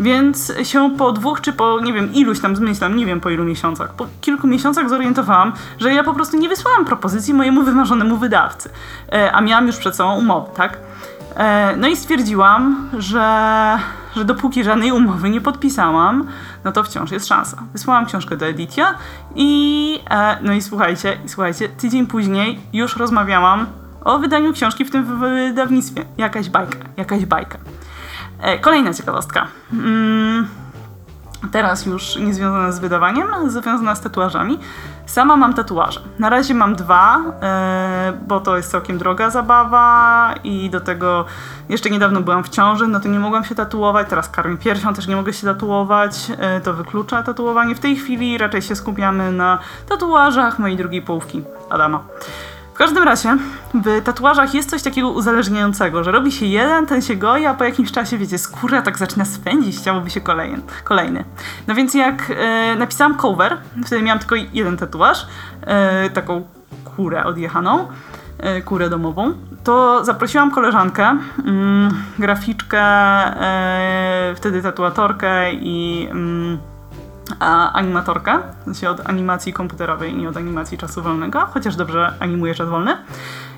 więc 0.00 0.52
się 0.62 0.90
po 0.98 1.12
dwóch 1.12 1.40
czy 1.40 1.52
po 1.52 1.80
nie 1.80 1.92
wiem 1.92 2.14
iluś 2.14 2.40
tam 2.40 2.56
zmyślam, 2.56 2.96
nie 2.96 3.06
wiem 3.06 3.20
po 3.20 3.30
ilu 3.30 3.44
miesiącach, 3.44 3.94
po 3.94 4.06
kilku 4.20 4.46
miesiącach 4.46 4.88
zorientowałam, 4.88 5.52
że 5.78 5.94
ja 5.94 6.04
po 6.04 6.14
prostu 6.14 6.36
nie 6.36 6.48
wysłałam 6.48 6.84
propozycji 6.84 7.34
mojemu 7.34 7.62
wymarzonemu 7.62 8.16
wydawcy, 8.16 8.70
e, 9.12 9.32
a 9.32 9.40
miałam 9.40 9.66
już 9.66 9.76
przed 9.76 9.96
sobą 9.96 10.16
umowę, 10.16 10.50
tak? 10.56 10.78
E, 11.36 11.76
no 11.76 11.88
i 11.88 11.96
stwierdziłam, 11.96 12.88
że, 12.98 13.78
że 14.16 14.24
dopóki 14.24 14.64
żadnej 14.64 14.92
umowy 14.92 15.30
nie 15.30 15.40
podpisałam, 15.40 16.26
no 16.64 16.72
to 16.72 16.82
wciąż 16.82 17.10
jest 17.10 17.26
szansa. 17.26 17.62
Wysłałam 17.72 18.06
książkę 18.06 18.36
do 18.36 18.46
Editia 18.46 18.94
i 19.34 20.00
e, 20.10 20.38
no 20.42 20.52
i 20.52 20.62
słuchajcie, 20.62 21.18
słuchajcie, 21.26 21.68
tydzień 21.68 22.06
później 22.06 22.60
już 22.72 22.96
rozmawiałam 22.96 23.66
o 24.04 24.18
wydaniu 24.18 24.52
książki 24.52 24.84
w 24.84 24.90
tym 24.90 25.20
wydawnictwie. 25.20 26.04
Jakaś 26.18 26.48
bajka, 26.48 26.78
jakaś 26.96 27.26
bajka. 27.26 27.58
E, 28.42 28.58
kolejna 28.58 28.94
ciekawostka. 28.94 29.46
Mm, 29.72 30.46
Teraz 31.52 31.86
już 31.86 32.16
nie 32.16 32.34
związana 32.34 32.72
z 32.72 32.78
wydawaniem, 32.78 33.26
związana 33.46 33.94
z 33.94 34.00
tatuażami. 34.00 34.58
Sama 35.06 35.36
mam 35.36 35.54
tatuaże. 35.54 36.00
Na 36.18 36.28
razie 36.30 36.54
mam 36.54 36.74
dwa, 36.74 37.18
e, 37.42 38.12
bo 38.26 38.40
to 38.40 38.56
jest 38.56 38.70
całkiem 38.70 38.98
droga 38.98 39.30
zabawa 39.30 40.34
i 40.44 40.70
do 40.70 40.80
tego 40.80 41.24
jeszcze 41.68 41.90
niedawno 41.90 42.20
byłam 42.20 42.44
w 42.44 42.48
ciąży, 42.48 42.86
no 42.86 43.00
to 43.00 43.08
nie 43.08 43.18
mogłam 43.18 43.44
się 43.44 43.54
tatuować. 43.54 44.06
Teraz 44.08 44.28
karmię 44.28 44.56
piersią, 44.56 44.94
też 44.94 45.06
nie 45.06 45.16
mogę 45.16 45.32
się 45.32 45.46
tatuować. 45.46 46.32
E, 46.38 46.60
to 46.60 46.74
wyklucza 46.74 47.22
tatuowanie. 47.22 47.74
W 47.74 47.80
tej 47.80 47.96
chwili 47.96 48.38
raczej 48.38 48.62
się 48.62 48.76
skupiamy 48.76 49.32
na 49.32 49.58
tatuażach 49.88 50.58
mojej 50.58 50.76
drugiej 50.76 51.02
połówki, 51.02 51.42
Adama. 51.70 52.00
Każdym 52.80 53.02
razie 53.02 53.36
w 53.74 54.02
tatuażach 54.04 54.54
jest 54.54 54.70
coś 54.70 54.82
takiego 54.82 55.10
uzależniającego, 55.10 56.04
że 56.04 56.12
robi 56.12 56.32
się 56.32 56.46
jeden, 56.46 56.86
ten 56.86 57.02
się 57.02 57.16
goi, 57.16 57.46
a 57.46 57.54
po 57.54 57.64
jakimś 57.64 57.92
czasie, 57.92 58.18
wiecie, 58.18 58.38
skóra 58.38 58.82
tak 58.82 58.98
zaczyna 58.98 59.24
swędzić, 59.24 59.76
chciałoby 59.78 60.10
się 60.10 60.20
kolejny. 60.20 60.58
kolejny. 60.84 61.24
No 61.68 61.74
więc 61.74 61.94
jak 61.94 62.32
e, 62.36 62.76
napisałam 62.76 63.14
cover, 63.14 63.56
wtedy 63.86 64.02
miałam 64.02 64.18
tylko 64.18 64.34
jeden 64.52 64.76
tatuaż, 64.76 65.26
e, 65.62 66.10
taką 66.10 66.42
kurę 66.96 67.24
odjechaną, 67.24 67.88
e, 68.38 68.62
kurę 68.62 68.90
domową, 68.90 69.32
to 69.64 70.04
zaprosiłam 70.04 70.50
koleżankę, 70.50 71.18
mm, 71.44 71.90
graficzkę, 72.18 72.80
e, 72.80 74.34
wtedy 74.36 74.62
tatuatorkę 74.62 75.52
i... 75.52 76.08
Mm, 76.10 76.69
a, 77.38 77.72
animatorkę, 77.72 78.38
w 78.60 78.64
sensie 78.64 78.90
od 78.90 79.08
animacji 79.08 79.52
komputerowej, 79.52 80.14
nie 80.14 80.28
od 80.28 80.36
animacji 80.36 80.78
czasu 80.78 81.02
wolnego, 81.02 81.46
chociaż 81.46 81.76
dobrze 81.76 82.14
animuję 82.20 82.54
czas 82.54 82.68
wolny. 82.68 82.96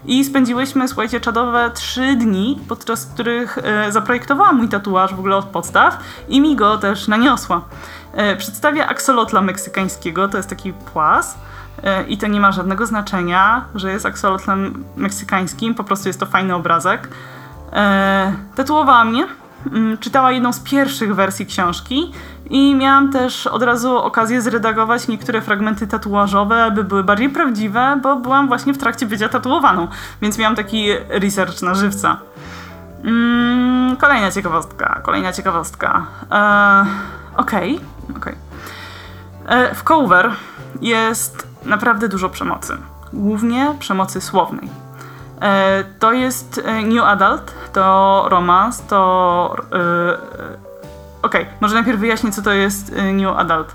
I 0.05 0.25
spędziłyśmy, 0.25 0.89
słuchajcie, 0.89 1.21
czadowe 1.21 1.71
trzy 1.75 2.17
dni, 2.17 2.59
podczas 2.69 3.07
których 3.07 3.59
e, 3.59 3.93
zaprojektowała 3.93 4.53
mój 4.53 4.69
tatuaż 4.69 5.15
w 5.15 5.19
ogóle 5.19 5.37
od 5.37 5.45
podstaw 5.45 5.99
i 6.29 6.41
mi 6.41 6.57
go 6.57 6.79
też 6.79 7.09
naniosła. 7.09 7.61
E, 8.15 8.37
przedstawia 8.37 8.89
aksolotla 8.89 9.43
meksykańskiego, 9.43 10.29
to 10.29 10.37
jest 10.37 10.49
taki 10.49 10.73
płas. 10.73 11.39
E, 11.83 12.05
I 12.05 12.19
to 12.19 12.27
nie 12.27 12.41
ma 12.41 12.53
żadnego 12.53 12.87
znaczenia, 12.87 13.65
że 13.75 13.93
jest 13.93 14.07
aksolotlem 14.07 14.85
meksykańskim, 14.97 15.75
po 15.75 15.85
prostu 15.85 16.09
jest 16.09 16.21
to 16.21 16.27
fajny 16.27 16.55
obrazek. 16.55 17.09
E, 17.73 18.33
tatuowała 18.55 19.05
mnie, 19.05 19.27
czytała 20.01 20.33
jedną 20.33 20.53
z 20.53 20.61
pierwszych 20.61 21.15
wersji 21.15 21.47
książki 21.47 22.13
i 22.51 22.75
miałam 22.75 23.13
też 23.13 23.47
od 23.47 23.63
razu 23.63 23.97
okazję 23.97 24.43
zredagować 24.43 25.09
niektóre 25.09 25.41
fragmenty 25.41 25.87
tatuażowe, 25.87 26.65
aby 26.65 26.85
były 26.85 27.05
bardziej 27.05 27.29
prawdziwe, 27.31 28.01
bo 28.03 28.17
byłam 28.17 28.49
właśnie 28.49 28.75
w 28.75 28.79
trakcie 28.79 29.07
bycia 29.07 29.29
tatuowaną, 29.29 29.89
więc 30.23 30.39
miałam 30.39 30.57
taki 30.57 30.87
research 31.09 31.63
na 31.63 31.75
żywca. 31.75 32.17
Mm, 33.05 33.97
kolejna 33.97 34.31
ciekawostka, 34.31 35.01
kolejna 35.03 35.33
ciekawostka. 35.33 36.07
E, 36.31 37.13
Okej, 37.37 37.77
okay, 37.77 38.17
okej. 38.17 38.35
Okay. 39.47 39.59
E, 39.59 39.75
w 39.75 39.83
cover 39.83 40.31
jest 40.81 41.47
naprawdę 41.65 42.09
dużo 42.09 42.29
przemocy, 42.29 42.77
głównie 43.13 43.75
przemocy 43.79 44.21
słownej. 44.21 44.69
E, 45.43 45.85
to 45.99 46.13
jest 46.13 46.61
e, 46.65 46.83
New 46.83 47.05
Adult, 47.05 47.55
to 47.73 48.25
romans, 48.29 48.87
to 48.87 49.57
e, 49.73 50.43
Okej, 51.23 51.43
okay, 51.43 51.55
może 51.61 51.75
najpierw 51.75 52.01
wyjaśnię, 52.01 52.33
co 52.33 52.43
to 52.43 52.53
jest 52.53 52.93
New 53.13 53.37
Adult. 53.37 53.75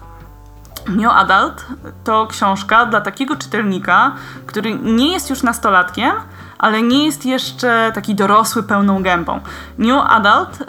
New 0.87 1.11
Adult 1.11 1.65
to 2.03 2.27
książka 2.27 2.85
dla 2.85 3.01
takiego 3.01 3.35
czytelnika, 3.35 4.11
który 4.45 4.73
nie 4.75 5.13
jest 5.13 5.29
już 5.29 5.43
nastolatkiem, 5.43 6.11
ale 6.57 6.81
nie 6.81 7.05
jest 7.05 7.25
jeszcze 7.25 7.91
taki 7.95 8.15
dorosły 8.15 8.63
pełną 8.63 9.03
gębą. 9.03 9.39
New 9.77 10.03
Adult 10.07 10.63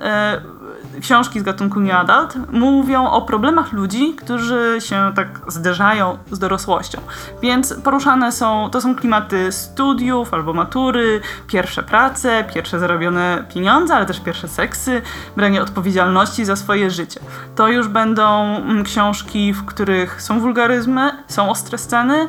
książki 1.00 1.40
z 1.40 1.42
gatunku 1.42 1.80
New 1.80 1.94
Adult 1.94 2.37
mówią 2.52 3.11
o 3.11 3.23
problemach 3.23 3.73
ludzi, 3.73 4.14
którzy 4.14 4.76
się 4.78 5.12
tak 5.16 5.40
zderzają 5.49 6.18
z 6.30 6.38
dorosłością. 6.38 7.00
Więc 7.42 7.75
poruszane 7.85 8.32
są, 8.32 8.70
to 8.70 8.80
są 8.80 8.94
klimaty 8.94 9.52
studiów 9.52 10.35
albo 10.35 10.52
matury, 10.52 11.20
pierwsze 11.47 11.82
prace, 11.82 12.44
pierwsze 12.54 12.78
zarobione 12.78 13.44
pieniądze, 13.54 13.94
ale 13.94 14.06
też 14.06 14.20
pierwsze 14.20 14.49
seksy, 14.49 15.02
branie 15.37 15.62
odpowiedzialności 15.62 16.44
za 16.44 16.56
swoje 16.56 16.90
życie. 16.90 17.20
To 17.56 17.68
już 17.68 17.88
będą 17.88 18.56
mm, 18.56 18.85
książki, 18.85 19.52
w 19.52 19.64
których 19.64 20.23
są 20.23 20.40
wulgaryzmy, 20.40 21.11
są 21.28 21.50
ostre 21.50 21.78
sceny. 21.78 22.28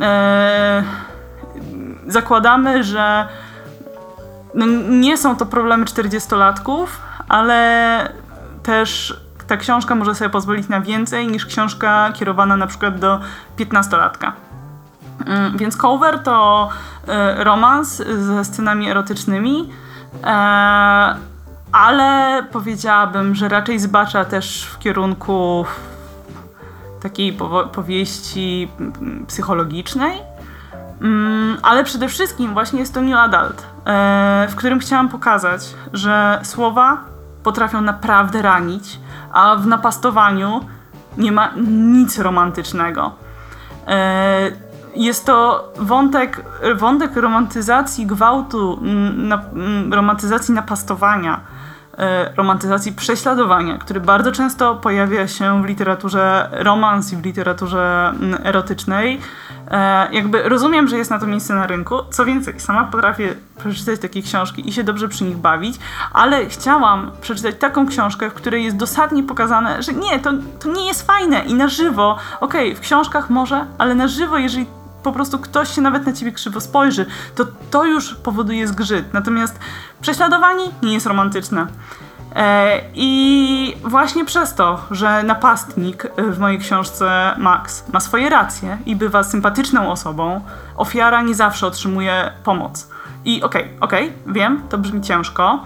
Eee, 0.00 0.84
zakładamy, 2.06 2.84
że 2.84 3.28
no 4.54 4.66
nie 4.88 5.18
są 5.18 5.36
to 5.36 5.46
problemy 5.46 5.84
40-latków, 5.84 6.86
ale 7.30 8.12
też 8.62 9.20
ta 9.46 9.56
książka 9.56 9.94
może 9.94 10.14
sobie 10.14 10.30
pozwolić 10.30 10.68
na 10.68 10.80
więcej 10.80 11.28
niż 11.28 11.46
książka 11.46 12.12
kierowana 12.12 12.56
na 12.56 12.66
przykład 12.66 12.98
do 12.98 13.20
15-latka. 13.58 14.32
Mm, 15.26 15.58
więc 15.58 15.76
cover 15.76 16.18
to 16.18 16.68
e, 17.08 17.44
romans 17.44 17.96
ze 17.96 18.44
scenami 18.44 18.90
erotycznymi, 18.90 19.70
e, 20.24 20.26
ale 21.72 22.42
powiedziałabym, 22.52 23.34
że 23.34 23.48
raczej 23.48 23.78
zbacza 23.78 24.24
też 24.24 24.64
w 24.64 24.78
kierunku 24.78 25.64
takiej 27.02 27.38
powieści 27.72 28.68
psychologicznej, 29.26 30.18
mm, 31.00 31.56
ale 31.62 31.84
przede 31.84 32.08
wszystkim 32.08 32.52
właśnie 32.52 32.80
jest 32.80 32.94
to 32.94 33.00
New 33.00 33.18
Adult, 33.18 33.66
e, 33.86 34.46
w 34.50 34.54
którym 34.54 34.78
chciałam 34.78 35.08
pokazać, 35.08 35.74
że 35.92 36.40
słowa 36.42 37.10
potrafią 37.42 37.80
naprawdę 37.80 38.42
ranić, 38.42 39.00
a 39.32 39.56
w 39.56 39.66
napastowaniu 39.66 40.60
nie 41.18 41.32
ma 41.32 41.52
nic 41.66 42.18
romantycznego. 42.18 43.12
E, 43.86 44.50
jest 44.94 45.26
to 45.26 45.68
wątek, 45.76 46.44
wątek 46.76 47.16
romantyzacji 47.16 48.06
gwałtu, 48.06 48.80
romantyzacji 49.90 50.54
napastowania, 50.54 51.40
e, 51.98 52.34
romantyzacji 52.36 52.92
prześladowania, 52.92 53.78
który 53.78 54.00
bardzo 54.00 54.32
często 54.32 54.74
pojawia 54.74 55.28
się 55.28 55.62
w 55.62 55.66
literaturze 55.66 56.50
romans 56.52 57.12
i 57.12 57.16
w 57.16 57.24
literaturze 57.24 58.14
erotycznej. 58.44 59.20
E, 59.70 60.08
jakby 60.12 60.48
rozumiem, 60.48 60.88
że 60.88 60.98
jest 60.98 61.10
na 61.10 61.18
to 61.18 61.26
miejsce 61.26 61.54
na 61.54 61.66
rynku. 61.66 61.96
Co 62.10 62.24
więcej, 62.24 62.60
sama 62.60 62.84
potrafię 62.84 63.34
przeczytać 63.58 64.00
takie 64.00 64.22
książki 64.22 64.68
i 64.68 64.72
się 64.72 64.84
dobrze 64.84 65.08
przy 65.08 65.24
nich 65.24 65.36
bawić, 65.36 65.78
ale 66.12 66.46
chciałam 66.46 67.10
przeczytać 67.20 67.54
taką 67.58 67.86
książkę, 67.86 68.30
w 68.30 68.34
której 68.34 68.64
jest 68.64 68.76
dosadnie 68.76 69.22
pokazane, 69.22 69.82
że 69.82 69.92
nie, 69.92 70.18
to, 70.18 70.32
to 70.60 70.68
nie 70.68 70.86
jest 70.86 71.06
fajne 71.06 71.44
i 71.44 71.54
na 71.54 71.68
żywo, 71.68 72.18
okej, 72.40 72.70
okay, 72.70 72.74
w 72.74 72.80
książkach 72.80 73.30
może, 73.30 73.66
ale 73.78 73.94
na 73.94 74.08
żywo, 74.08 74.38
jeżeli 74.38 74.66
po 75.02 75.12
prostu 75.12 75.38
ktoś 75.38 75.74
się 75.74 75.80
nawet 75.80 76.06
na 76.06 76.12
ciebie 76.12 76.32
krzywo 76.32 76.60
spojrzy, 76.60 77.06
to 77.34 77.44
to 77.70 77.84
już 77.84 78.14
powoduje 78.14 78.66
zgrzyt. 78.66 79.12
Natomiast 79.12 79.58
prześladowanie 80.00 80.64
nie 80.82 80.94
jest 80.94 81.06
romantyczne. 81.06 81.66
E, 82.36 82.80
I 82.94 83.76
właśnie 83.84 84.24
przez 84.24 84.54
to, 84.54 84.80
że 84.90 85.22
napastnik 85.22 86.06
w 86.18 86.38
mojej 86.38 86.58
książce 86.58 87.34
Max 87.38 87.84
ma 87.92 88.00
swoje 88.00 88.30
racje 88.30 88.78
i 88.86 88.96
bywa 88.96 89.22
sympatyczną 89.22 89.90
osobą, 89.90 90.40
ofiara 90.76 91.22
nie 91.22 91.34
zawsze 91.34 91.66
otrzymuje 91.66 92.30
pomoc. 92.44 92.88
I 93.24 93.42
okej, 93.42 93.62
okay, 93.62 93.76
okej, 93.80 94.08
okay, 94.08 94.32
wiem, 94.34 94.62
to 94.68 94.78
brzmi 94.78 95.00
ciężko. 95.00 95.64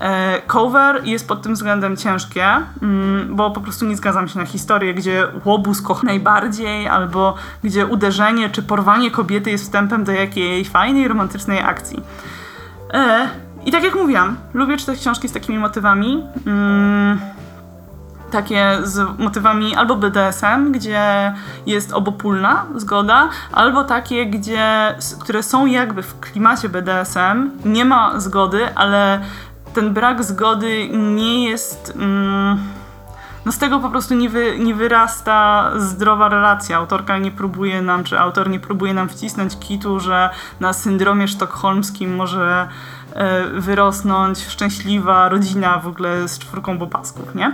E, 0.00 0.42
cover 0.46 1.04
jest 1.04 1.28
pod 1.28 1.42
tym 1.42 1.54
względem 1.54 1.96
ciężkie, 1.96 2.46
mm, 2.82 3.36
bo 3.36 3.50
po 3.50 3.60
prostu 3.60 3.86
nie 3.86 3.96
zgadzam 3.96 4.28
się 4.28 4.38
na 4.38 4.46
historię, 4.46 4.94
gdzie 4.94 5.26
łobuz 5.44 5.82
kocha 5.82 6.02
najbardziej, 6.06 6.88
albo 6.88 7.34
gdzie 7.64 7.86
uderzenie 7.86 8.50
czy 8.50 8.62
porwanie 8.62 9.10
kobiety 9.10 9.50
jest 9.50 9.64
wstępem 9.64 10.04
do 10.04 10.12
jakiejś 10.12 10.68
fajnej, 10.68 11.08
romantycznej 11.08 11.60
akcji. 11.60 12.02
E, 12.92 13.28
i 13.66 13.72
tak 13.72 13.84
jak 13.84 13.94
mówiłam, 13.94 14.36
lubię 14.54 14.76
czytać 14.76 14.98
książki 14.98 15.28
z 15.28 15.32
takimi 15.32 15.58
motywami. 15.58 16.24
Mm, 16.46 17.20
takie 18.30 18.78
z 18.82 19.18
motywami 19.18 19.76
albo 19.76 19.96
BDSM, 19.96 20.72
gdzie 20.72 21.34
jest 21.66 21.92
obopólna 21.92 22.66
zgoda, 22.76 23.28
albo 23.52 23.84
takie, 23.84 24.26
gdzie, 24.26 24.94
które 25.20 25.42
są 25.42 25.66
jakby 25.66 26.02
w 26.02 26.20
klimacie 26.20 26.68
BDSM, 26.68 27.50
nie 27.64 27.84
ma 27.84 28.20
zgody, 28.20 28.74
ale 28.74 29.20
ten 29.74 29.94
brak 29.94 30.24
zgody 30.24 30.88
nie 30.92 31.48
jest. 31.50 31.92
Mm, 31.96 32.58
no 33.46 33.52
z 33.52 33.58
tego 33.58 33.80
po 33.80 33.90
prostu 33.90 34.14
nie, 34.14 34.28
wy, 34.28 34.58
nie 34.58 34.74
wyrasta 34.74 35.70
zdrowa 35.76 36.28
relacja. 36.28 36.76
Autorka 36.76 37.18
nie 37.18 37.30
próbuje 37.30 37.82
nam, 37.82 38.04
czy 38.04 38.18
autor 38.18 38.50
nie 38.50 38.60
próbuje 38.60 38.94
nam 38.94 39.08
wcisnąć 39.08 39.58
kitu, 39.58 40.00
że 40.00 40.30
na 40.60 40.72
syndromie 40.72 41.28
sztokholmskim 41.28 42.16
może 42.16 42.68
e, 43.14 43.46
wyrosnąć 43.46 44.38
szczęśliwa 44.46 45.28
rodzina 45.28 45.78
w 45.78 45.86
ogóle 45.86 46.28
z 46.28 46.38
czwórką 46.38 46.78
bopasków, 46.78 47.34
nie? 47.34 47.52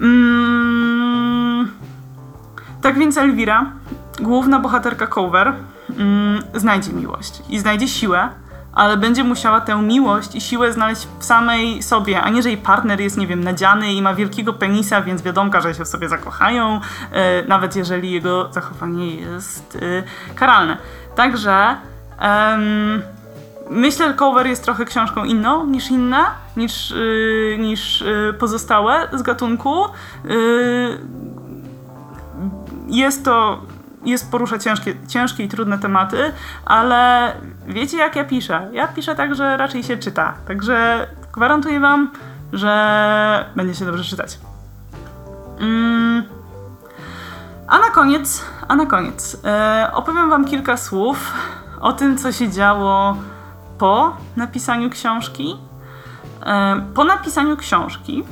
Mm, 0.00 1.70
tak 2.82 2.98
więc 2.98 3.16
Elwira, 3.16 3.66
główna 4.20 4.58
bohaterka 4.58 5.06
cover, 5.06 5.52
mm, 5.98 6.42
znajdzie 6.54 6.92
miłość 6.92 7.42
i 7.48 7.58
znajdzie 7.58 7.88
siłę, 7.88 8.28
ale 8.72 8.96
będzie 8.96 9.24
musiała 9.24 9.60
tę 9.60 9.82
miłość 9.82 10.34
i 10.34 10.40
siłę 10.40 10.72
znaleźć 10.72 11.08
w 11.18 11.24
samej 11.24 11.82
sobie, 11.82 12.20
a 12.20 12.30
nie, 12.30 12.42
że 12.42 12.48
jej 12.48 12.58
partner 12.58 13.00
jest, 13.00 13.16
nie 13.16 13.26
wiem, 13.26 13.44
nadziany 13.44 13.92
i 13.92 14.02
ma 14.02 14.14
wielkiego 14.14 14.52
penisa, 14.52 15.02
więc 15.02 15.22
wiadomo, 15.22 15.60
że 15.60 15.74
się 15.74 15.84
w 15.84 15.88
sobie 15.88 16.08
zakochają, 16.08 16.80
e, 17.12 17.42
nawet 17.42 17.76
jeżeli 17.76 18.10
jego 18.10 18.52
zachowanie 18.52 19.16
jest 19.16 19.78
e, 19.82 20.34
karalne. 20.34 20.76
Także 21.16 21.76
em, 22.18 23.02
myślę, 23.70 24.08
że 24.08 24.14
Cover 24.14 24.46
jest 24.46 24.64
trochę 24.64 24.84
książką 24.84 25.24
inną 25.24 25.66
niż 25.66 25.90
inne, 25.90 26.24
niż, 26.56 26.90
yy, 26.90 27.56
niż 27.58 28.00
yy, 28.00 28.32
pozostałe 28.32 29.08
z 29.12 29.22
gatunku. 29.22 29.84
Yy, 30.24 30.98
jest 32.88 33.24
to, 33.24 33.60
jest 34.04 34.30
porusza 34.30 34.58
ciężkie, 34.58 34.94
ciężkie 35.08 35.44
i 35.44 35.48
trudne 35.48 35.78
tematy, 35.78 36.32
ale 36.64 37.32
wiecie 37.66 37.96
jak 37.96 38.16
ja 38.16 38.24
piszę? 38.24 38.68
Ja 38.72 38.88
piszę 38.88 39.14
tak, 39.14 39.34
że 39.34 39.56
raczej 39.56 39.82
się 39.82 39.96
czyta. 39.96 40.34
Także 40.48 41.06
gwarantuję 41.32 41.80
wam, 41.80 42.10
że 42.52 43.44
będzie 43.56 43.74
się 43.74 43.84
dobrze 43.84 44.04
czytać. 44.04 44.38
Mm. 45.60 46.22
A 47.68 47.78
na 47.78 47.90
koniec, 47.90 48.44
a 48.68 48.76
na 48.76 48.86
koniec 48.86 49.36
e, 49.44 49.90
opowiem 49.92 50.30
wam 50.30 50.44
kilka 50.44 50.76
słów 50.76 51.32
o 51.80 51.92
tym, 51.92 52.18
co 52.18 52.32
się 52.32 52.50
działo 52.50 53.16
po 53.78 54.16
napisaniu 54.36 54.90
książki. 54.90 55.56
E, 56.46 56.82
po 56.94 57.04
napisaniu 57.04 57.56
książki, 57.56 58.24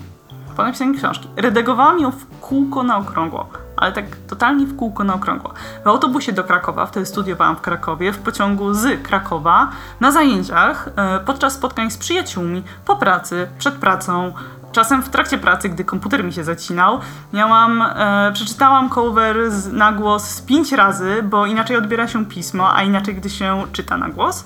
po 0.56 0.62
napisaniu 0.62 0.94
książki, 0.94 1.28
redagowałam 1.36 2.00
ją 2.00 2.10
w 2.10 2.40
kółko 2.40 2.82
na 2.82 2.98
okrągło, 2.98 3.48
ale 3.80 3.92
tak 3.92 4.04
totalnie 4.28 4.66
w 4.66 4.76
kółko 4.76 5.04
na 5.04 5.14
okrągło. 5.14 5.54
W 5.84 5.88
autobusie 5.88 6.32
do 6.32 6.44
Krakowa, 6.44 6.86
wtedy 6.86 7.06
studiowałam 7.06 7.56
w 7.56 7.60
Krakowie, 7.60 8.12
w 8.12 8.18
pociągu 8.18 8.74
z 8.74 9.02
Krakowa, 9.02 9.70
na 10.00 10.12
zajęciach, 10.12 10.88
e, 10.96 11.20
podczas 11.20 11.52
spotkań 11.52 11.90
z 11.90 11.96
przyjaciółmi, 11.96 12.62
po 12.84 12.96
pracy, 12.96 13.48
przed 13.58 13.74
pracą, 13.74 14.32
Czasem 14.72 15.02
w 15.02 15.08
trakcie 15.08 15.38
pracy, 15.38 15.68
gdy 15.68 15.84
komputer 15.84 16.24
mi 16.24 16.32
się 16.32 16.44
zacinał, 16.44 17.00
miałam, 17.32 17.82
e, 17.82 18.30
przeczytałam 18.34 18.88
cover 18.88 19.36
na 19.72 19.92
głos 19.92 20.24
z 20.24 20.40
pięć 20.42 20.72
razy, 20.72 21.22
bo 21.22 21.46
inaczej 21.46 21.76
odbiera 21.76 22.08
się 22.08 22.26
pismo, 22.26 22.76
a 22.76 22.82
inaczej 22.82 23.14
gdy 23.14 23.30
się 23.30 23.62
czyta 23.72 23.96
na 23.96 24.08
głos. 24.08 24.44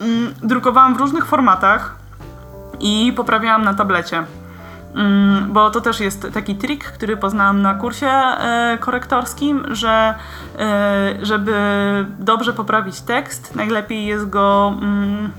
Mm, 0.00 0.34
drukowałam 0.42 0.94
w 0.94 0.98
różnych 0.98 1.26
formatach 1.26 1.96
i 2.80 3.12
poprawiałam 3.16 3.64
na 3.64 3.74
tablecie. 3.74 4.24
Mm, 4.94 5.52
bo 5.52 5.70
to 5.70 5.80
też 5.80 6.00
jest 6.00 6.26
taki 6.34 6.54
trik, 6.54 6.84
który 6.84 7.16
poznałam 7.16 7.62
na 7.62 7.74
kursie 7.74 8.08
e, 8.08 8.78
korektorskim, 8.80 9.64
że 9.70 10.14
e, 10.58 11.14
żeby 11.22 11.54
dobrze 12.18 12.52
poprawić 12.52 13.00
tekst, 13.00 13.54
najlepiej 13.54 14.06
jest 14.06 14.28
go 14.30 14.74
mm, 14.82 15.30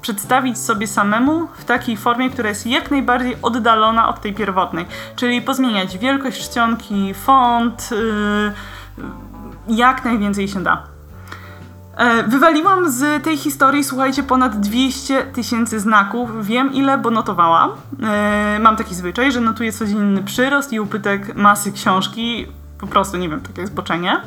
przedstawić 0.00 0.58
sobie 0.58 0.86
samemu 0.86 1.46
w 1.54 1.64
takiej 1.64 1.96
formie, 1.96 2.30
która 2.30 2.48
jest 2.48 2.66
jak 2.66 2.90
najbardziej 2.90 3.36
oddalona 3.42 4.08
od 4.08 4.20
tej 4.20 4.34
pierwotnej. 4.34 4.86
Czyli 5.16 5.42
pozmieniać 5.42 5.98
wielkość 5.98 6.42
czcionki, 6.48 7.14
font, 7.14 7.90
yy, 7.90 9.76
jak 9.76 10.04
najwięcej 10.04 10.48
się 10.48 10.62
da. 10.62 10.89
E, 12.00 12.22
wywaliłam 12.22 12.90
z 12.90 13.24
tej 13.24 13.36
historii, 13.36 13.84
słuchajcie, 13.84 14.22
ponad 14.22 14.60
200 14.60 15.22
tysięcy 15.22 15.80
znaków. 15.80 16.46
Wiem 16.46 16.72
ile, 16.72 16.98
bo 16.98 17.10
notowałam. 17.10 17.70
E, 18.02 18.58
mam 18.58 18.76
taki 18.76 18.94
zwyczaj, 18.94 19.32
że 19.32 19.40
notuję 19.40 19.72
codzienny 19.72 20.22
przyrost 20.22 20.72
i 20.72 20.80
upytek 20.80 21.34
masy 21.34 21.72
książki. 21.72 22.46
Po 22.78 22.86
prostu, 22.86 23.16
nie 23.16 23.28
wiem, 23.28 23.40
takie 23.40 23.66
zboczenie. 23.66 24.20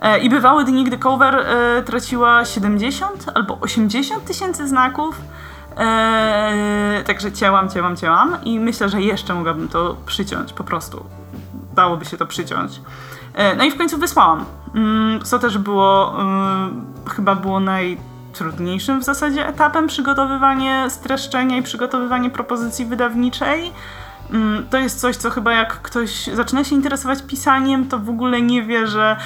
E, 0.00 0.18
I 0.18 0.30
bywały 0.30 0.64
dni, 0.64 0.84
gdy 0.84 0.98
cover 0.98 1.46
traciła 1.84 2.44
70 2.44 3.26
albo 3.34 3.60
80 3.60 4.24
tysięcy 4.24 4.68
znaków. 4.68 5.20
Także 7.06 7.32
cięłam, 7.32 7.70
cięłam, 7.70 7.96
cięłam 7.96 8.36
i 8.44 8.60
myślę, 8.60 8.88
że 8.88 9.02
jeszcze 9.02 9.34
mogłabym 9.34 9.68
to 9.68 9.96
przyciąć 10.06 10.52
po 10.52 10.64
prostu. 10.64 11.04
Dałoby 11.74 12.04
się 12.04 12.16
to 12.16 12.26
przyciąć. 12.26 12.80
E, 13.34 13.56
no 13.56 13.64
i 13.64 13.70
w 13.70 13.76
końcu 13.76 13.98
wysłałam. 13.98 14.44
Mm, 14.74 15.20
co 15.22 15.38
też 15.38 15.58
było, 15.58 16.16
y, 17.06 17.10
chyba 17.10 17.34
było 17.34 17.60
najtrudniejszym 17.60 19.00
w 19.00 19.04
zasadzie 19.04 19.48
etapem 19.48 19.86
przygotowywanie 19.86 20.86
streszczenia 20.88 21.56
i 21.56 21.62
przygotowywanie 21.62 22.30
propozycji 22.30 22.86
wydawniczej. 22.86 23.72
Mm, 24.30 24.66
to 24.70 24.78
jest 24.78 25.00
coś, 25.00 25.16
co 25.16 25.30
chyba 25.30 25.52
jak 25.52 25.82
ktoś 25.82 26.26
zaczyna 26.26 26.64
się 26.64 26.74
interesować 26.74 27.22
pisaniem, 27.22 27.88
to 27.88 27.98
w 27.98 28.08
ogóle 28.08 28.42
nie 28.42 28.62
wie, 28.62 28.86
że 28.86 29.16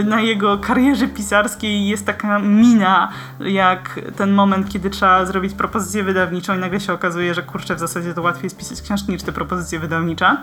y, 0.00 0.04
na 0.04 0.20
jego 0.20 0.58
karierze 0.58 1.08
pisarskiej 1.08 1.88
jest 1.88 2.06
taka 2.06 2.38
mina, 2.38 3.08
jak 3.40 4.00
ten 4.16 4.32
moment, 4.32 4.68
kiedy 4.68 4.90
trzeba 4.90 5.24
zrobić 5.24 5.54
propozycję 5.54 6.02
wydawniczą 6.02 6.56
i 6.56 6.58
nagle 6.58 6.80
się 6.80 6.92
okazuje, 6.92 7.34
że 7.34 7.42
kurczę, 7.42 7.74
w 7.74 7.78
zasadzie 7.78 8.14
to 8.14 8.22
łatwiej 8.22 8.44
jest 8.44 8.58
pisać 8.58 8.82
książki 8.82 9.12
niż 9.12 9.22
te 9.22 9.32
propozycje 9.32 9.78
wydawnicze. 9.78 10.36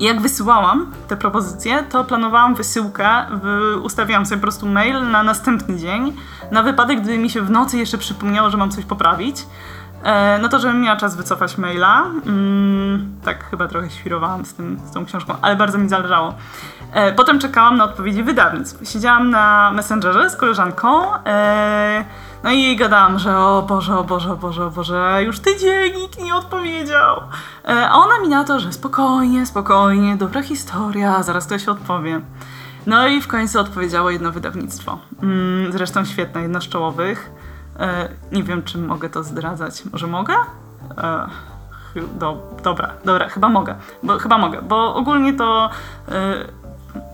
Jak 0.00 0.20
wysyłałam 0.20 0.92
te 1.08 1.16
propozycje, 1.16 1.82
to 1.82 2.04
planowałam 2.04 2.54
wysyłkę, 2.54 3.08
ustawiałam 3.82 4.26
sobie 4.26 4.36
po 4.36 4.42
prostu 4.42 4.66
mail 4.66 5.10
na 5.10 5.22
następny 5.22 5.76
dzień, 5.76 6.16
na 6.50 6.62
wypadek, 6.62 7.00
gdyby 7.00 7.18
mi 7.18 7.30
się 7.30 7.42
w 7.42 7.50
nocy 7.50 7.78
jeszcze 7.78 7.98
przypomniało, 7.98 8.50
że 8.50 8.56
mam 8.56 8.70
coś 8.70 8.84
poprawić. 8.84 9.46
E, 10.02 10.38
no 10.38 10.48
to, 10.48 10.58
żebym 10.58 10.80
miała 10.80 10.96
czas 10.96 11.16
wycofać 11.16 11.58
maila. 11.58 12.04
Mm, 12.26 13.18
tak, 13.24 13.44
chyba 13.50 13.68
trochę 13.68 13.90
świrowałam 13.90 14.44
z, 14.44 14.54
tym, 14.54 14.80
z 14.86 14.92
tą 14.92 15.04
książką, 15.04 15.34
ale 15.42 15.56
bardzo 15.56 15.78
mi 15.78 15.88
zależało. 15.88 16.34
E, 16.92 17.12
potem 17.12 17.38
czekałam 17.38 17.76
na 17.76 17.84
odpowiedzi 17.84 18.22
wydawnictw. 18.22 18.88
Siedziałam 18.88 19.30
na 19.30 19.70
Messengerze 19.74 20.30
z 20.30 20.36
koleżanką. 20.36 21.14
E, 21.26 22.04
no 22.44 22.50
i 22.50 22.76
gadałam, 22.76 23.18
że 23.18 23.38
o 23.38 23.62
Boże, 23.68 23.98
o 23.98 24.04
Boże, 24.04 24.32
o 24.32 24.36
Boże, 24.36 24.66
o 24.66 24.70
Boże, 24.70 25.20
już 25.24 25.40
tydzień 25.40 25.96
nikt 25.96 26.22
nie 26.22 26.34
odpowiedział. 26.34 27.20
A 27.64 27.98
ona 27.98 28.20
mi 28.20 28.28
na 28.28 28.44
to, 28.44 28.60
że 28.60 28.72
spokojnie, 28.72 29.46
spokojnie, 29.46 30.16
dobra 30.16 30.42
historia, 30.42 31.22
zaraz 31.22 31.46
ktoś 31.46 31.68
odpowie. 31.68 32.20
No 32.86 33.08
i 33.08 33.20
w 33.20 33.28
końcu 33.28 33.60
odpowiedziało 33.60 34.10
jedno 34.10 34.32
wydawnictwo. 34.32 34.98
Mm, 35.22 35.72
zresztą 35.72 36.04
świetne, 36.04 36.42
jedno 36.42 36.60
z 36.60 36.68
czołowych. 36.68 37.30
E, 37.80 38.08
nie 38.32 38.42
wiem, 38.42 38.62
czy 38.62 38.78
mogę 38.78 39.10
to 39.10 39.22
zdradzać. 39.22 39.82
Może 39.92 40.06
mogę? 40.06 40.34
E, 40.98 41.26
do, 42.18 42.56
dobra, 42.62 42.92
dobra, 43.04 43.28
chyba 43.28 43.48
mogę. 43.48 43.74
Bo, 44.02 44.18
chyba 44.18 44.38
mogę, 44.38 44.62
bo 44.62 44.94
ogólnie 44.94 45.32
to 45.32 45.70
e, 46.08 46.34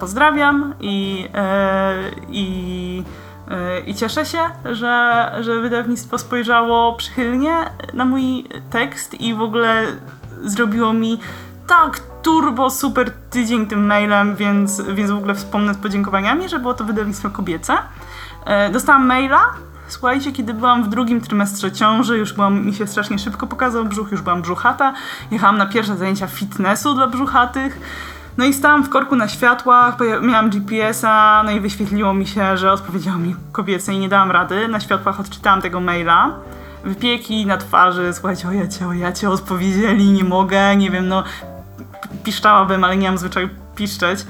pozdrawiam 0.01 0.75
i, 0.81 1.29
i, 2.29 3.03
i 3.87 3.95
cieszę 3.95 4.27
się, 4.27 4.39
że, 4.65 5.33
że 5.41 5.61
wydawnictwo 5.61 6.19
spojrzało 6.19 6.93
przychylnie 6.93 7.55
na 7.95 8.05
mój 8.05 8.45
tekst 8.71 9.21
i 9.21 9.35
w 9.35 9.43
ogóle 9.43 9.87
zrobiło 10.45 10.93
mi 10.93 11.21
tak 11.67 12.01
turbo 12.23 12.71
super 12.71 13.13
tydzień 13.31 13.67
tym 13.67 13.87
mailem, 13.87 14.37
więc, 14.37 14.81
więc 14.81 15.11
w 15.11 15.17
ogóle 15.17 15.35
wspomnę 15.35 15.75
z 15.75 15.79
podziękowaniami, 15.79 16.49
że 16.49 16.59
było 16.59 16.75
to 16.75 16.85
wydawnictwo 16.85 17.31
kobiece. 17.31 17.75
Dostałam 18.73 19.07
maila 19.07 19.41
Słuchajcie, 19.89 20.33
kiedy 20.33 20.55
byłam 20.55 20.85
w 20.85 20.89
drugim 20.89 21.21
trymestrze 21.21 21.73
ciąży, 21.73 22.19
już 22.19 22.33
byłam, 22.33 22.67
mi 22.67 22.75
się 22.75 22.87
strasznie 22.87 23.19
szybko 23.19 23.47
pokazał 23.47 23.85
brzuch, 23.85 24.11
już 24.11 24.23
byłam 24.23 24.43
brzuchata. 24.43 24.95
Jechałam 25.31 25.59
na 25.59 25.67
pierwsze 25.67 25.97
zajęcia 25.97 26.27
fitnessu 26.27 26.95
dla 26.95 27.07
brzuchatych. 27.07 27.81
No 28.39 28.45
i 28.45 28.55
stałam 28.55 28.85
w 28.85 28.89
korku 28.89 29.17
na 29.17 29.29
światłach, 29.29 29.97
miałam 30.23 30.51
GPS-a, 30.51 31.43
no 31.45 31.51
i 31.51 31.61
wyświetliło 31.61 32.15
mi 32.15 32.27
się, 32.27 32.57
że 32.57 32.73
odpowiedziało 32.73 33.19
mi 33.19 33.37
kobiece 33.53 33.95
i 33.95 33.99
nie 33.99 34.09
dałam 34.09 34.31
rady. 34.31 34.69
Na 34.69 34.81
światłach 34.81 35.21
odczytałam 35.21 35.63
tego 35.63 35.81
maila. 35.81 36.35
Wypieki 36.85 37.47
na 37.47 37.57
twarzy, 37.57 38.13
słuchajcie, 38.13 38.49
o 38.49 38.53
ja 38.53 38.69
cię, 38.69 38.89
o 38.89 38.93
ja 38.93 39.13
cię, 39.13 39.31
odpowiedzieli, 39.31 40.13
nie 40.13 40.25
mogę, 40.25 40.77
nie 40.77 40.91
wiem, 40.91 41.09
no 41.09 41.25
piszczałabym, 42.25 42.85
ale 42.85 42.97
nie 42.97 43.09
mam 43.09 43.19
zwyczaju 43.19 43.49
piszczeć. 43.77 44.27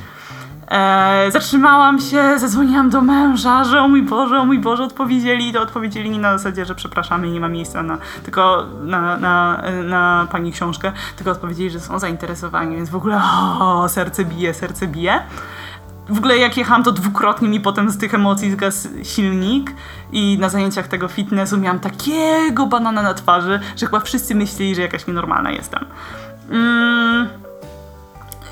E, 0.70 1.30
zatrzymałam 1.30 2.00
się, 2.00 2.38
zadzwoniłam 2.38 2.90
do 2.90 3.00
męża, 3.00 3.64
że 3.64 3.80
o 3.80 3.88
mój 3.88 4.02
Boże, 4.02 4.38
o 4.38 4.44
mój 4.44 4.58
Boże, 4.58 4.84
odpowiedzieli. 4.84 5.52
To 5.52 5.60
odpowiedzieli 5.60 6.10
nie 6.10 6.18
na 6.18 6.38
zasadzie, 6.38 6.64
że 6.64 6.74
przepraszamy, 6.74 7.30
nie 7.30 7.40
ma 7.40 7.48
miejsca 7.48 7.82
na, 7.82 7.98
tylko 8.22 8.66
na, 8.82 9.16
na, 9.16 9.62
na 9.84 10.28
pani 10.32 10.52
książkę, 10.52 10.92
tylko 11.16 11.30
odpowiedzieli, 11.30 11.70
że 11.70 11.80
są 11.80 11.98
zainteresowani, 11.98 12.76
więc 12.76 12.90
w 12.90 12.96
ogóle 12.96 13.20
o, 13.60 13.88
serce 13.88 14.24
bije, 14.24 14.54
serce 14.54 14.86
bije. 14.86 15.22
W 16.08 16.18
ogóle 16.18 16.38
jak 16.38 16.56
jechałam, 16.56 16.82
to 16.82 16.92
dwukrotnie 16.92 17.48
mi 17.48 17.60
potem 17.60 17.90
z 17.90 17.98
tych 17.98 18.14
emocji 18.14 18.50
zgasł 18.50 18.88
silnik 19.02 19.70
i 20.12 20.38
na 20.38 20.48
zajęciach 20.48 20.88
tego 20.88 21.08
fitnessu 21.08 21.58
miałam 21.58 21.78
takiego 21.78 22.66
banana 22.66 23.02
na 23.02 23.14
twarzy, 23.14 23.60
że 23.76 23.86
chyba 23.86 24.00
wszyscy 24.00 24.34
myśleli, 24.34 24.74
że 24.74 24.82
jakaś 24.82 25.06
nienormalna 25.06 25.50
jestem. 25.50 25.84
Mm. 26.50 27.45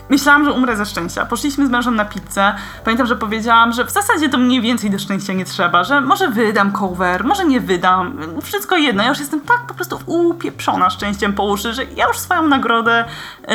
Myślałam, 0.09 0.45
że 0.45 0.53
umrę 0.53 0.77
ze 0.77 0.87
szczęścia. 0.87 1.27
Poszliśmy 1.27 1.67
z 1.67 1.71
mężem 1.71 1.97
na 1.97 2.05
pizzę. 2.05 2.55
Pamiętam, 2.85 3.07
że 3.07 3.17
powiedziałam, 3.17 3.73
że 3.73 3.85
w 3.85 3.91
zasadzie 3.91 4.29
to 4.29 4.39
mniej 4.39 4.61
więcej 4.61 4.91
do 4.91 4.99
szczęścia 4.99 5.33
nie 5.33 5.45
trzeba, 5.45 5.85
że 5.85 6.01
może 6.01 6.29
wydam 6.29 6.73
cover, 6.73 7.25
może 7.25 7.45
nie 7.45 7.61
wydam. 7.61 8.19
Wszystko 8.43 8.77
jedno. 8.77 9.03
Ja 9.03 9.09
już 9.09 9.19
jestem 9.19 9.41
tak 9.41 9.61
po 9.69 9.75
prostu 9.75 9.99
upieprzona 10.07 10.91
szczęściem 10.91 11.33
po 11.33 11.45
uszy, 11.45 11.75
że 11.75 11.85
ja 11.85 12.07
już 12.07 12.19
swoją 12.19 12.49
nagrodę 12.49 13.05
yy, 13.49 13.55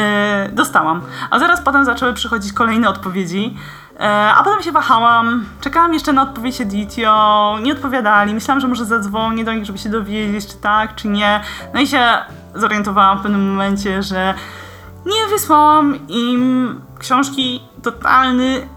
dostałam. 0.51 1.01
A 1.29 1.39
zaraz 1.39 1.61
potem 1.61 1.85
zaczęły 1.85 2.13
przychodzić 2.13 2.53
kolejne 2.53 2.89
odpowiedzi. 2.89 3.55
E, 3.99 4.33
a 4.33 4.43
potem 4.43 4.63
się 4.63 4.71
wahałam, 4.71 5.45
czekałam 5.61 5.93
jeszcze 5.93 6.13
na 6.13 6.21
odpowiedź 6.21 6.61
Editio, 6.61 7.57
nie 7.61 7.73
odpowiadali, 7.73 8.33
myślałam, 8.33 8.61
że 8.61 8.67
może 8.67 8.85
zadzwonię 8.85 9.45
do 9.45 9.53
nich, 9.53 9.65
żeby 9.65 9.79
się 9.79 9.89
dowiedzieć, 9.89 10.47
czy 10.47 10.57
tak, 10.57 10.95
czy 10.95 11.07
nie. 11.07 11.41
No 11.73 11.79
i 11.79 11.87
się 11.87 12.01
zorientowałam 12.55 13.19
w 13.19 13.21
pewnym 13.21 13.49
momencie, 13.49 14.03
że 14.03 14.33
nie 15.05 15.27
wysłałam 15.29 16.07
im 16.07 16.81
książki 16.99 17.63
totalny 17.83 18.67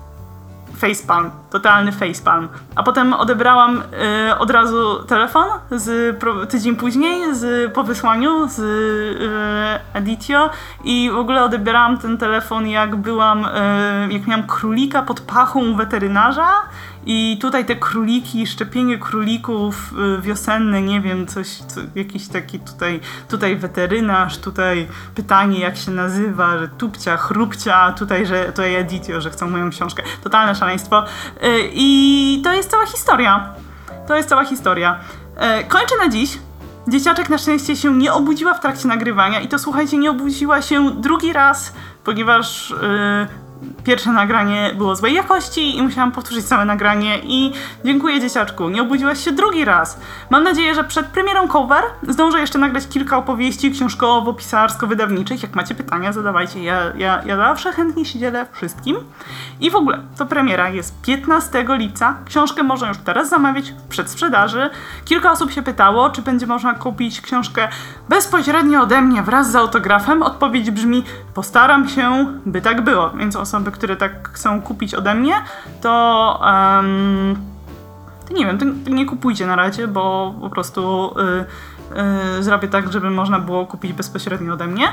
facepalm, 0.83 1.31
totalny 1.51 1.93
facepalm. 1.93 2.49
A 2.75 2.83
potem 2.83 3.13
odebrałam 3.13 3.83
y, 4.29 4.39
od 4.39 4.51
razu 4.51 5.03
telefon 5.07 5.45
z, 5.71 6.17
pro, 6.19 6.47
tydzień 6.47 6.77
później 6.77 7.35
z, 7.35 7.73
po 7.73 7.85
wysłaniu 7.85 8.49
z 8.49 8.59
y, 8.59 9.99
Editio 9.99 10.51
i 10.85 11.11
w 11.11 11.17
ogóle 11.17 11.45
odebierałam 11.45 11.99
ten 11.99 12.19
telefon 12.19 12.67
jak 12.67 12.97
byłam, 12.97 13.45
y, 13.45 13.49
jak 14.13 14.27
miałam 14.27 14.47
królika 14.47 15.03
pod 15.03 15.21
pachą 15.21 15.77
weterynarza 15.77 16.49
i 17.07 17.39
tutaj 17.41 17.65
te 17.65 17.77
króliki, 17.77 18.47
szczepienie 18.47 18.99
królików 18.99 19.95
y, 20.19 20.23
wiosenne, 20.23 20.83
nie 20.83 21.01
wiem, 21.01 21.27
coś, 21.27 21.49
co, 21.49 21.81
jakiś 21.95 22.29
taki 22.29 22.61
tutaj, 22.61 23.01
tutaj 23.29 23.57
weterynarz, 23.57 24.39
tutaj 24.39 24.89
pytanie 25.15 25.61
jak 25.61 25.77
się 25.77 25.91
nazywa, 25.91 26.59
że 26.59 26.69
tupcia, 26.69 27.17
chrupcia, 27.17 27.93
tutaj, 27.93 28.27
że 28.27 28.45
tutaj 28.45 28.75
Editio, 28.75 29.21
że 29.21 29.31
chcą 29.31 29.51
moją 29.51 29.71
książkę. 29.71 30.03
Totalne 30.25 30.55
szaleństwo. 30.55 31.05
Y, 31.05 31.07
I 31.73 32.41
to 32.45 32.53
jest 32.53 32.71
cała 32.71 32.87
historia. 32.87 33.55
To 34.09 34.17
jest 34.17 34.29
cała 34.29 34.45
historia. 34.45 35.01
Y, 35.61 35.65
Kończę 35.65 35.95
na 35.99 36.09
dziś. 36.09 36.39
Dzieciaczek 36.89 37.29
na 37.29 37.39
szczęście 37.39 37.77
się 37.77 37.95
nie 37.95 38.13
obudziła 38.13 38.55
w 38.55 38.61
trakcie 38.61 38.89
nagrywania 38.89 39.41
i 39.41 39.49
to 39.49 39.59
słuchajcie, 39.59 39.99
nie 39.99 40.11
obudziła 40.11 40.63
się 40.63 40.91
drugi 40.91 41.33
raz, 41.33 41.73
ponieważ 42.05 42.75
pierwsze 43.85 44.13
nagranie 44.13 44.71
było 44.77 44.97
złej 44.97 45.15
jakości 45.15 45.77
i 45.77 45.83
musiałam 45.83 46.13
powtórzyć 46.13 46.45
całe 46.45 46.65
nagranie 46.65 47.19
i 47.19 47.53
dziękuję 47.85 48.21
dzieciaczku, 48.21 48.69
nie 48.69 48.83
obudziłaś 48.83 49.25
się 49.25 49.33
drugi 49.33 49.65
raz. 49.65 50.01
Mam 50.31 50.45
nadzieję, 50.45 50.75
że 50.75 50.85
przed 50.85 51.07
premierą 51.07 51.49
cover 51.49 51.83
zdążę 52.09 52.41
jeszcze 52.41 52.59
nagrać 52.59 52.89
kilka 52.89 53.17
opowieści 53.17 53.71
książkowo-pisarsko-wydawniczych. 53.71 55.43
Jak 55.43 55.55
macie 55.55 55.75
pytania, 55.75 56.13
zadawajcie. 56.13 56.63
Ja, 56.63 56.93
ja, 56.97 57.23
ja 57.27 57.37
zawsze 57.37 57.73
chętnie 57.73 58.05
się 58.05 58.19
dzielę 58.19 58.47
wszystkim. 58.53 58.97
I 59.61 59.71
w 59.71 59.77
ogóle, 59.77 59.99
to 60.19 60.27
premiera 60.27 60.69
jest 60.69 61.03
15 61.03 61.65
lipca. 61.69 62.17
Książkę 62.25 62.63
można 62.63 62.89
już 62.89 62.99
teraz 62.99 63.29
zamawiać 63.29 63.71
w 63.71 63.89
przedsprzedaży. 63.89 64.71
Kilka 65.05 65.33
osób 65.33 65.53
się 65.53 65.63
pytało, 65.63 66.11
czy 66.11 66.23
będzie 66.23 66.47
można 66.47 66.75
kupić 66.75 67.21
książkę 67.21 67.69
bezpośrednio 68.09 68.83
ode 68.83 69.03
mnie 69.03 69.23
wraz 69.23 69.51
z 69.51 69.57
autografem. 69.57 70.23
Odpowiedź 70.23 70.71
brzmi, 70.71 71.05
postaram 71.35 71.89
się, 71.89 72.27
by 72.47 72.61
tak 72.61 72.81
było. 72.81 73.11
Więc 73.11 73.37
które 73.73 73.97
tak 73.97 74.29
chcą 74.33 74.63
kupić 74.63 74.95
ode 74.95 75.15
mnie, 75.15 75.35
to... 75.81 76.41
em, 76.79 77.37
to 78.29 78.35
nie 78.35 78.47
wiem, 78.47 78.59
to, 78.59 78.91
nie 78.91 79.07
kupujcie 79.07 79.47
na 79.47 79.57
razie, 79.57 79.89
bo 79.89 80.35
po 80.41 80.51
prostu 80.51 81.15
y, 81.19 82.39
y, 82.39 82.43
zrobię 82.43 82.69
tak, 82.69 82.93
żeby 82.93 83.11
można 83.11 83.39
było 83.39 83.67
kupić 83.67 83.93
bezpośrednio 83.93 84.53
ode 84.53 84.67
mnie. 84.67 84.89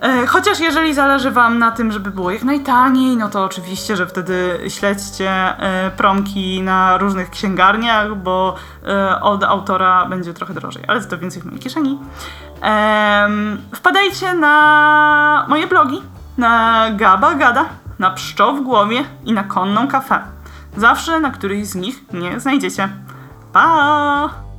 E, 0.00 0.26
Chociaż 0.26 0.60
jeżeli 0.60 0.94
zależy 0.94 1.30
Wam 1.30 1.58
na 1.58 1.70
tym, 1.70 1.92
żeby 1.92 2.10
było 2.10 2.30
jak 2.30 2.42
najtaniej, 2.42 3.16
no 3.16 3.28
to 3.28 3.44
oczywiście, 3.44 3.96
że 3.96 4.06
wtedy 4.06 4.60
śledźcie 4.68 5.30
e, 5.30 5.90
promki 5.96 6.62
na 6.62 6.98
różnych 6.98 7.30
księgarniach, 7.30 8.14
bo 8.14 8.54
e, 8.86 9.20
od 9.20 9.44
autora 9.44 10.06
będzie 10.06 10.34
trochę 10.34 10.54
drożej, 10.54 10.82
ale 10.88 11.04
to 11.04 11.18
więcej 11.18 11.42
w 11.42 11.44
mojej 11.44 11.60
kieszeni. 11.60 11.98
Wpadajcie 13.74 14.34
na 14.34 15.46
moje 15.48 15.66
blogi, 15.66 16.02
na 16.40 16.86
Gaba 16.96 17.34
Gada, 17.34 17.64
na 17.98 18.10
Pszczoł 18.10 18.56
w 18.56 18.64
głowie 18.64 19.04
i 19.24 19.32
na 19.32 19.44
Konną 19.44 19.88
Kafe. 19.88 20.20
Zawsze 20.76 21.20
na 21.20 21.30
któryś 21.30 21.66
z 21.66 21.74
nich 21.74 22.12
mnie 22.12 22.40
znajdziecie. 22.40 22.88
Pa! 23.52 24.49